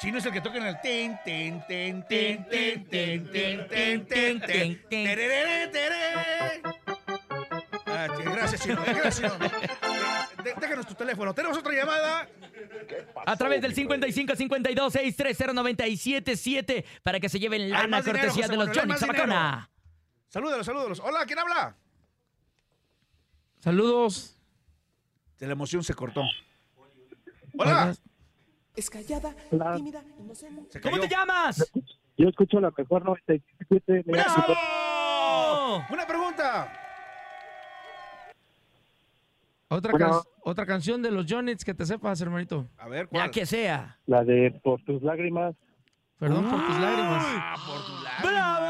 Chino 0.00 0.18
es 0.18 0.26
el 0.26 0.32
que 0.32 0.40
toca 0.40 0.58
en 0.58 0.66
el 0.66 0.80
ten, 0.80 1.18
ten, 1.24 1.64
ten, 1.66 2.04
ten, 2.08 2.44
ten, 2.48 2.84
ten, 2.88 3.28
ten, 3.30 3.66
ten, 3.68 4.40
ten, 4.40 4.40
ten. 4.40 4.80
Ah, 7.86 8.06
sí, 8.16 8.22
Gracias, 8.24 8.60
Chino. 8.62 8.80
eh, 8.86 8.94
Gracias, 8.94 9.32
Chino. 9.32 9.50
Déjanos 10.42 10.86
tu 10.86 10.94
teléfono. 10.94 11.34
Tenemos 11.34 11.58
otra 11.58 11.72
llamada. 11.72 12.28
A 13.26 13.36
través 13.36 13.60
del 13.60 13.74
55 13.74 14.36
52 14.36 14.92
630 14.92 15.52
977 15.52 16.84
para 17.02 17.18
que 17.20 17.28
se 17.28 17.38
lleven 17.38 17.70
lana 17.70 18.00
dinero, 18.00 18.18
cortesía 18.18 18.44
José 18.46 18.48
de 18.52 18.56
los 18.56 18.68
Johnny 18.76 18.88
más 18.88 19.00
Zamacona. 19.00 19.70
Salúdalos, 20.28 20.66
salúdalos. 20.66 21.00
Hola, 21.00 21.24
¿quién 21.26 21.38
habla? 21.38 21.76
Saludos. 23.60 24.36
De 25.38 25.46
la 25.46 25.52
emoción 25.52 25.82
se 25.84 25.94
cortó. 25.94 26.22
Hola. 27.58 27.94
Es 28.76 28.88
callada, 28.90 29.34
Hola. 29.50 29.74
tímida, 29.76 30.04
inocente. 30.20 30.80
¿Cómo 30.80 31.00
te 31.00 31.08
llamas? 31.08 31.68
Yo 32.16 32.28
escucho 32.28 32.60
la 32.60 32.72
mejor 32.76 33.04
97. 33.04 34.04
me- 34.06 34.12
¡Bravo! 34.12 35.84
Una 35.90 36.06
pregunta. 36.06 36.87
Otra, 39.70 39.92
Bueno. 39.92 40.08
can- 40.10 40.20
otra 40.44 40.64
canción 40.66 41.02
de 41.02 41.10
los 41.10 41.26
Jonits 41.26 41.64
que 41.64 41.74
te 41.74 41.84
sepas, 41.84 42.20
hermanito. 42.20 42.68
A 42.78 42.88
ver, 42.88 43.04
Ya 43.06 43.10
¿cuál? 43.10 43.30
que 43.30 43.44
sea. 43.46 43.98
La 44.06 44.24
de 44.24 44.58
Por 44.62 44.82
tus 44.82 45.02
lágrimas. 45.02 45.54
Perdón 46.18 46.48
por 46.50 46.66
tus 46.66 46.78
lágrimas. 46.80 47.24
Ah, 47.26 47.54
por 47.66 47.84
tu 47.86 47.92
lágrimas. 48.02 48.22
¡Bravo! 48.32 48.66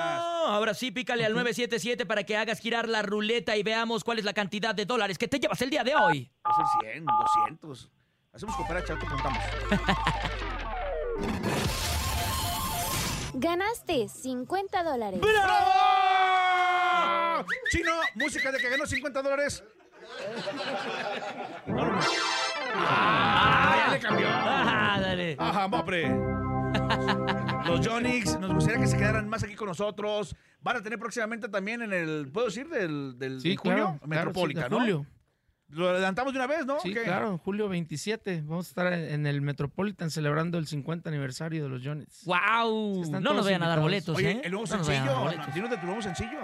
Ahora 0.48 0.74
sí, 0.74 0.90
pícale 0.90 1.24
al 1.24 1.32
977 1.34 2.04
para 2.04 2.24
que 2.24 2.37
hagas 2.37 2.58
girar 2.58 2.88
la 2.88 3.02
ruleta 3.02 3.56
y 3.56 3.62
veamos 3.62 4.02
cuál 4.02 4.18
es 4.18 4.24
la 4.24 4.32
cantidad 4.32 4.74
de 4.74 4.84
dólares 4.87 5.18
que 5.18 5.28
te 5.28 5.38
llevas 5.38 5.61
el 5.62 5.70
día 5.70 5.84
de 5.84 5.94
hoy. 5.94 6.30
Va 6.44 6.50
a 6.50 6.54
ser 6.82 6.92
100, 6.92 7.04
200. 7.06 7.90
Hacemos 8.32 8.56
cooperacha, 8.56 8.98
te 8.98 9.06
contamos. 9.06 9.38
Ganaste 13.34 14.08
50 14.08 14.82
dólares. 14.82 15.20
¡Bravo! 15.20 15.64
Chino, 17.70 17.92
música 18.14 18.50
de 18.50 18.58
que 18.58 18.68
ganó 18.68 18.84
50 18.87 19.22
dólares. 19.22 19.62
Ah, 22.75 23.85
ya 23.87 23.92
le 23.92 23.99
cambió. 24.01 24.27
Ah, 24.31 24.99
dale. 25.01 25.37
Ajá, 25.38 25.66
hombre. 25.66 26.09
Los 27.66 27.87
Jonix, 27.87 28.38
nos 28.38 28.55
gustaría 28.55 28.81
que 28.81 28.87
se 28.87 28.97
quedaran 28.97 29.29
más 29.29 29.42
aquí 29.42 29.55
con 29.55 29.68
nosotros. 29.68 30.35
Van 30.61 30.77
a 30.77 30.83
tener 30.83 30.99
próximamente 30.99 31.49
también 31.49 31.83
en 31.83 31.92
el, 31.92 32.31
¿puedo 32.33 32.47
decir? 32.47 32.68
Del, 32.68 33.18
del 33.18 33.40
Sí, 33.40 33.51
de 33.51 33.57
junio, 33.57 33.99
claro, 34.09 34.33
sí, 34.35 34.55
de 34.55 34.68
¿no? 34.68 34.79
julio. 34.79 35.07
Lo 35.71 35.90
adelantamos 35.90 36.33
de 36.33 36.38
una 36.38 36.47
vez, 36.47 36.64
¿no? 36.64 36.81
Sí, 36.81 36.94
claro, 36.94 37.31
en 37.31 37.37
julio 37.38 37.68
27 37.68 38.42
vamos 38.47 38.66
a 38.66 38.68
estar 38.71 38.92
en 38.92 39.27
el 39.27 39.42
Metropolitan 39.42 40.11
celebrando 40.11 40.57
el 40.57 40.66
50 40.66 41.11
aniversario 41.11 41.62
de 41.64 41.68
los 41.68 41.83
Johnny's. 41.85 42.23
¡Wow! 42.25 43.03
están 43.03 43.23
No 43.23 43.35
nos 43.35 43.44
vayan 43.44 43.62
a 43.62 43.68
dar 43.68 43.81
boletos, 43.81 44.16
Oye, 44.16 44.31
¿eh? 44.31 44.40
el 44.44 44.53
nuevo 44.53 44.66
No 44.66 44.83
sencillo, 44.83 45.31
dinos 45.55 45.68
de 45.71 45.77
tu 45.77 45.85
nuevo 45.87 46.01
sencillo. 46.01 46.38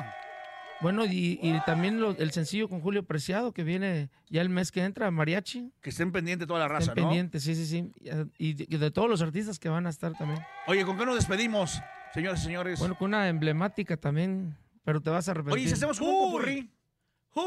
Bueno, 0.81 1.07
y, 1.07 1.39
y 1.43 1.61
también 1.65 2.01
lo- 2.01 2.17
el 2.17 2.31
sencillo 2.33 2.69
con 2.69 2.81
Julio 2.81 3.05
Preciado 3.05 3.53
que 3.53 3.65
viene 3.65 4.11
ya 4.29 4.43
el 4.43 4.49
mes 4.51 4.71
que 4.73 4.83
entra, 4.85 5.11
Mariachi. 5.11 5.73
Que 5.81 5.91
estén 5.91 6.13
pendientes 6.13 6.47
toda 6.47 6.61
la 6.61 6.69
raza, 6.69 6.91
Estén 6.91 7.05
¿no? 7.05 7.09
pendientes, 7.11 7.43
sí, 7.43 7.55
sí, 7.55 7.67
sí. 7.67 7.91
Y 8.39 8.55
de, 8.55 8.67
y 8.69 8.77
de 8.77 8.91
todos 8.91 9.09
los 9.09 9.23
artistas 9.23 9.59
que 9.59 9.69
van 9.69 9.87
a 9.87 9.91
estar 9.91 10.13
también. 10.15 10.41
Oye, 10.67 10.85
¿con 10.85 10.99
qué 10.99 11.07
nos 11.07 11.15
despedimos, 11.15 11.81
señores 12.13 12.41
y 12.41 12.45
señores? 12.45 12.79
Bueno, 12.81 12.97
con 12.99 13.09
una 13.09 13.29
emblemática 13.29 13.97
también, 13.97 14.57
pero 14.85 15.01
te 15.01 15.11
vas 15.11 15.29
a 15.29 15.31
arrepentir. 15.31 15.61
Oye, 15.61 15.69
si 15.69 15.75
hacemos 15.75 16.01
un 16.01 16.07
popurrí. 16.11 16.71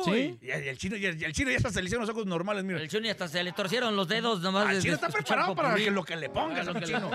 ¿Sí? 0.03 0.37
Y 0.41 0.49
el 0.51 0.77
chino, 0.77 0.97
y 0.97 1.05
el, 1.05 1.21
y 1.21 1.23
el 1.23 1.31
chino 1.31 1.49
ya 1.49 1.57
hasta 1.57 1.69
se 1.69 1.81
le 1.81 1.85
hicieron 1.85 2.05
los 2.05 2.13
ojos 2.13 2.25
normales, 2.25 2.63
mira. 2.65 2.79
El 2.81 2.89
Chuni 2.89 3.09
hasta 3.09 3.27
se 3.29 3.41
le 3.43 3.53
torcieron 3.53 3.95
los 3.95 4.07
dedos 4.07 4.41
nomás. 4.41 4.69
El 4.73 4.81
chino 4.81 4.95
está 4.95 5.07
preparado 5.07 5.55
para 5.55 5.75
que 5.75 5.89
lo 5.91 6.03
que 6.03 6.15
le 6.17 6.29
pongas 6.29 6.67
Ah, 6.67 6.73
le 6.73 6.81
chino. 6.85 7.09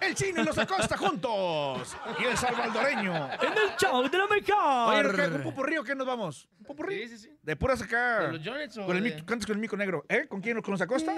El 0.00 0.14
chino 0.14 0.40
y 0.42 0.44
los 0.44 0.56
Acosta 0.56 0.96
juntos. 0.96 1.96
Y 2.20 2.24
el 2.24 2.36
salvadoreño. 2.36 3.12
En 3.42 3.52
el 3.52 3.76
show 3.76 4.08
de 4.08 4.18
la 4.18 4.26
mejor. 4.28 4.94
Oye, 4.94 5.16
¿qué, 5.16 5.36
¿un 5.36 5.42
popurrí 5.42 5.76
o 5.78 5.82
qué 5.84 5.94
nos 5.96 6.06
vamos? 6.06 6.48
¿Un 6.60 6.66
popurrí? 6.66 7.08
Sí, 7.08 7.16
sí, 7.18 7.24
sí. 7.24 7.36
De 7.42 7.56
puras 7.56 7.82
acá. 7.82 8.28
¿De 8.28 8.38
los 8.38 8.46
Johnny's 8.46 8.76
o 8.78 8.86
Con 8.86 8.96
el 8.96 9.02
de- 9.02 9.10
mico- 9.16 9.26
cantas 9.26 9.46
con 9.46 9.56
el 9.56 9.60
mico 9.60 9.76
negro. 9.76 10.04
¿Eh? 10.08 10.26
¿Con 10.28 10.40
quién? 10.40 10.62
¿Con 10.62 10.70
los 10.72 10.80
Acosta? 10.80 11.14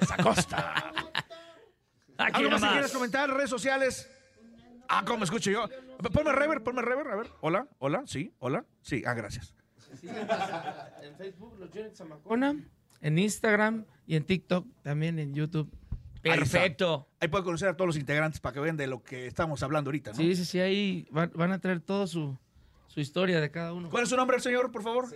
Los 0.00 0.10
Acosta. 0.10 0.92
Aquí 2.18 2.38
¿Algo 2.40 2.50
más 2.50 2.62
que 2.62 2.68
quieras 2.68 2.90
comentar? 2.92 3.30
¿Redes 3.30 3.50
sociales? 3.50 4.10
Ah, 4.88 5.04
¿cómo 5.06 5.22
escucho 5.22 5.50
yo? 5.52 5.68
Ponme 5.98 6.32
rever, 6.32 6.62
ponme 6.62 6.82
rever. 6.82 7.08
A 7.08 7.16
ver. 7.16 7.26
Hola, 7.40 7.66
hola, 7.78 8.02
sí, 8.06 8.32
hola. 8.38 8.64
Sí, 8.82 9.02
ah, 9.06 9.14
gracias. 9.14 9.54
En 11.02 11.16
Facebook, 11.16 11.56
los 11.58 11.70
Johnny's 11.70 11.96
Zamacona. 11.96 12.56
En 13.00 13.18
Instagram 13.18 13.84
y 14.06 14.16
en 14.16 14.24
TikTok, 14.24 14.66
también 14.82 15.18
en 15.18 15.34
YouTube. 15.34 15.70
Ahí. 16.24 16.38
Perfecto. 16.38 17.08
Ahí 17.20 17.28
pueden 17.28 17.44
conocer 17.44 17.68
a 17.68 17.76
todos 17.76 17.86
los 17.86 17.96
integrantes 17.96 18.40
para 18.40 18.52
que 18.52 18.60
vean 18.60 18.76
de 18.76 18.86
lo 18.86 19.02
que 19.02 19.26
estamos 19.26 19.62
hablando 19.62 19.88
ahorita, 19.88 20.10
¿no? 20.10 20.16
Sí, 20.16 20.34
sí, 20.36 20.44
sí, 20.44 20.60
ahí 20.60 21.06
van, 21.10 21.30
van 21.34 21.52
a 21.52 21.60
traer 21.60 21.80
toda 21.80 22.06
su, 22.06 22.36
su 22.88 23.00
historia 23.00 23.40
de 23.40 23.50
cada 23.50 23.72
uno. 23.72 23.88
¿Cuál 23.88 24.02
es 24.02 24.08
su 24.08 24.16
nombre, 24.16 24.38
señor, 24.40 24.70
por 24.70 24.82
favor? 24.82 25.06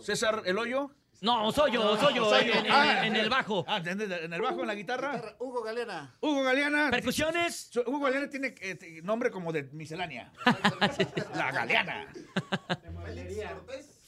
César 0.00 0.42
El 0.44 0.58
Hoyo. 0.58 0.90
No, 1.22 1.50
soy 1.52 1.72
yo, 1.72 1.96
soy 1.98 2.14
yo, 2.14 2.36
en, 2.36 2.48
en- 2.66 2.66
Ah, 2.72 3.06
en 3.06 3.16
el 3.16 3.28
bajo. 3.30 3.64
Ah, 3.66 3.80
en, 3.84 4.00
en- 4.00 4.32
el 4.32 4.40
bajo, 4.42 4.60
en 4.60 4.66
la 4.66 4.74
guitarra. 4.74 5.36
Hugo 5.38 5.62
Galena. 5.62 6.14
Hugo 6.20 6.42
Galeana. 6.42 6.90
Percusiones. 6.90 7.70
Hugo 7.86 8.00
Galeana 8.00 8.28
tiene 8.28 8.54
eh, 8.60 9.00
nombre 9.02 9.30
como 9.30 9.52
de 9.52 9.64
miscelánea. 9.64 10.32
la 11.34 11.50
Galeana. 11.52 12.06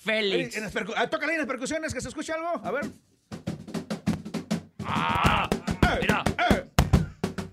Félix. 0.04 0.56
En 0.56 0.64
las 0.64 0.74
ah, 0.96 1.08
tócale 1.08 1.32
en 1.32 1.38
las 1.38 1.46
percusiones, 1.48 1.92
que 1.92 2.00
se 2.00 2.08
escuche 2.08 2.32
algo. 2.32 2.60
A 2.64 2.70
ver. 2.70 2.86
Ah, 4.84 5.48
Eh, 5.82 5.98
mira, 6.02 6.24
eh, 6.50 6.64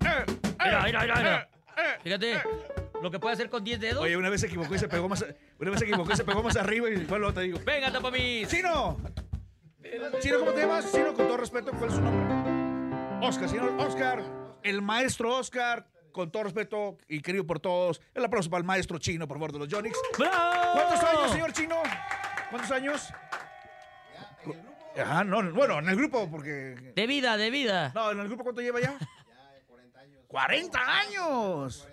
eh, 0.02 0.26
mira, 0.60 0.80
eh, 0.80 0.84
mira, 0.86 1.02
mira, 1.02 1.16
mira. 1.16 1.42
eh, 1.42 1.48
eh. 1.78 2.00
Fíjate, 2.04 2.34
lo 3.02 3.12
que 3.12 3.20
puede 3.20 3.34
hacer 3.34 3.50
con 3.50 3.64
10 3.64 3.80
dedos. 3.80 4.04
Oye, 4.04 4.16
una 4.16 4.30
vez 4.30 4.42
se 4.42 4.48
equivocó 4.48 4.76
y 4.76 4.80
se 4.80 4.88
pegó 4.88 5.10
más. 5.10 5.26
Una 5.60 5.72
vez 5.72 5.80
se 5.80 5.86
equivocó 5.86 6.12
y 6.14 6.16
se 6.16 6.24
pegó 6.24 6.44
más 6.44 6.56
arriba 6.58 6.90
y 6.90 6.98
fue 7.06 7.20
lo 7.20 7.34
te 7.34 7.42
digo. 7.42 7.60
Venga, 7.66 7.92
tapa 7.92 8.12
mis. 8.12 8.48
¡Chino! 8.48 8.98
Chino, 10.20 10.40
¿cómo 10.40 10.52
te 10.52 10.62
llamas? 10.62 10.92
Chino, 10.92 11.14
con 11.14 11.28
todo 11.28 11.38
respeto, 11.38 11.72
¿cuál 11.72 11.90
es 11.90 11.96
su 11.96 12.02
nombre? 12.02 13.26
Oscar, 13.26 13.50
señor 13.50 13.74
Oscar, 13.80 14.24
el 14.64 14.82
maestro 14.82 15.36
Oscar, 15.36 15.88
con 16.12 16.32
todo 16.32 16.44
respeto 16.44 16.98
y 17.08 17.22
querido 17.22 17.46
por 17.46 17.60
todos. 17.60 18.02
El 18.14 18.26
aplauso 18.26 18.50
para 18.50 18.60
el 18.60 18.66
maestro 18.66 18.98
Chino, 18.98 19.28
por 19.28 19.38
favor, 19.38 19.52
de 19.52 19.60
los 19.60 19.70
Jonix. 19.72 19.98
¡Bravo! 20.18 20.74
¿Cuántos 20.74 21.04
años, 21.04 21.32
señor 21.32 21.54
Chino? 21.54 21.76
¿Cuántos 22.50 22.72
años? 22.72 23.10
Ajá, 24.98 25.24
no, 25.24 25.54
bueno, 25.54 25.80
en 25.80 25.90
el 25.90 25.96
grupo, 25.96 26.30
porque. 26.32 26.94
De 26.96 27.08
vida, 27.08 27.38
de 27.38 27.50
vida. 27.50 27.92
No, 27.94 28.12
¿en 28.12 28.20
el 28.20 28.28
grupo 28.28 28.44
cuánto 28.44 28.62
lleva 28.62 28.80
ya? 28.80 28.98
40 30.28 30.80
años. 31.00 31.88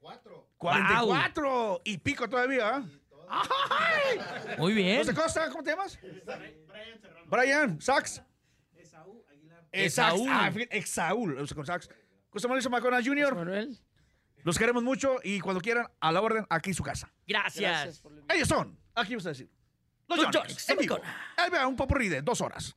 44. 0.00 0.48
44. 0.58 1.80
Y 1.84 1.98
pico 1.98 2.28
todavía, 2.28 2.76
¿ah? 2.76 2.84
¡Ay! 3.30 4.20
Muy 4.58 4.72
bien. 4.72 5.06
¿Cómo 5.50 5.62
te 5.62 5.70
llamas? 5.70 5.98
Brian, 7.26 7.80
Sax. 7.80 8.22
Esaú. 8.74 9.24
Esaú. 9.72 10.26
Ah, 10.28 10.50
fíjate, 10.52 10.76
Exaúl, 10.78 11.38
o 11.38 11.46
sea, 11.46 11.54
con 11.54 11.66
Sax. 11.66 11.88
José 12.30 12.46
Manuel 12.48 12.62
Zamacona 12.62 13.02
Jr., 13.02 13.34
Manuel. 13.34 13.78
los 14.44 14.58
queremos 14.58 14.82
mucho 14.82 15.16
y 15.22 15.40
cuando 15.40 15.60
quieran, 15.60 15.86
a 16.00 16.12
la 16.12 16.20
orden, 16.20 16.46
aquí 16.48 16.70
en 16.70 16.74
su 16.74 16.82
casa. 16.82 17.12
Gracias. 17.26 18.02
Ellos 18.28 18.48
son, 18.48 18.78
aquí 18.94 19.14
vamos 19.14 19.26
a 19.26 19.30
decir, 19.30 19.50
los 20.08 20.18
vean, 21.50 21.66
un 21.66 21.76
popurrí 21.76 22.08
de 22.08 22.22
dos 22.22 22.40
horas. 22.40 22.74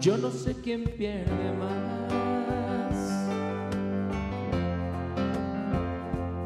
Yo 0.00 0.16
no 0.16 0.30
sé 0.30 0.54
quién 0.54 0.84
pierde 0.84 1.52
más. 1.58 2.94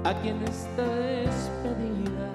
A 0.02 0.12
quien 0.20 0.42
está 0.42 0.82
despedida. 0.82 2.32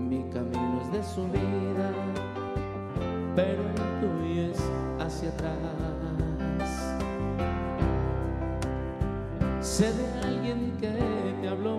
Mi 0.00 0.24
camino 0.30 0.80
es 0.82 0.92
de 0.92 1.02
subida, 1.04 1.92
pero 3.36 3.62
el 3.68 4.00
tuyo 4.00 4.50
es 4.50 4.60
hacia 4.98 5.28
atrás. 5.28 5.52
Sé 9.60 9.92
de 9.92 10.06
alguien 10.24 10.76
que 10.80 10.92
te 11.40 11.48
habló 11.48 11.78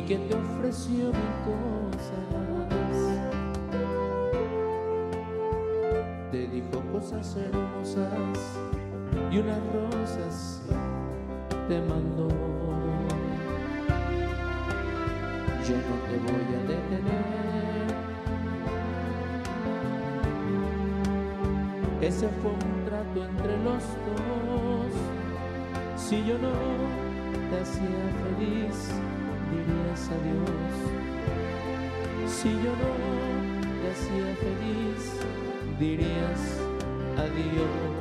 y 0.00 0.02
que 0.02 0.16
te 0.16 0.34
ofreció 0.34 1.12
mil 1.12 1.34
cosas. 1.44 2.30
Te 6.30 6.46
dijo 6.46 6.80
cosas 6.92 7.36
hermosas 7.36 8.58
y 9.30 9.38
unas 9.38 9.60
rosas 9.74 10.62
te 11.68 11.80
mandó. 11.82 12.28
Yo 15.68 15.76
no 15.76 15.94
te 16.08 16.16
voy 16.24 16.54
a 16.54 16.62
detener. 16.62 17.90
Ese 22.00 22.28
fue 22.40 22.52
un 22.52 22.84
trato 22.86 23.24
entre 23.24 23.56
los 23.64 23.84
dos. 24.06 24.92
Si 25.96 26.24
yo 26.24 26.38
no 26.38 26.52
te 27.50 27.60
hacía 27.60 28.02
feliz, 28.22 28.90
dirías 29.50 30.10
adiós. 30.16 30.74
Si 32.26 32.48
yo 32.48 32.72
no 32.80 32.92
te 33.80 33.90
hacía 33.90 34.30
feliz, 34.36 35.02
dirías 35.78 36.42
adiós. 37.16 37.99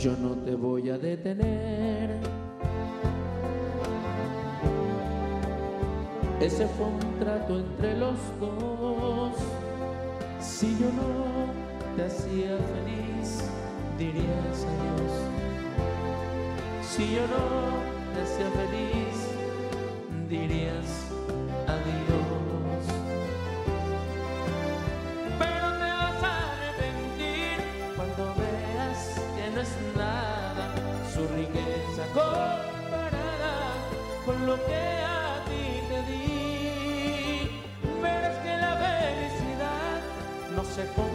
yo 0.00 0.16
no 0.16 0.30
te 0.30 0.54
voy 0.54 0.88
a 0.88 0.96
detener. 0.96 2.18
Ese 6.40 6.66
fue 6.68 6.86
un 6.86 7.18
trato 7.18 7.58
entre 7.58 7.98
los 7.98 8.16
dos. 8.40 9.34
Si 10.40 10.70
yo 10.78 10.86
no 10.86 11.52
te 11.96 12.04
hacía 12.04 12.56
feliz, 12.72 13.44
dirías 13.98 14.66
adiós. 14.70 15.12
Si 16.82 17.02
yo 17.14 17.22
no 17.34 17.44
te 18.14 18.22
hacía 18.22 18.48
feliz, 18.52 19.09
se 40.70 41.09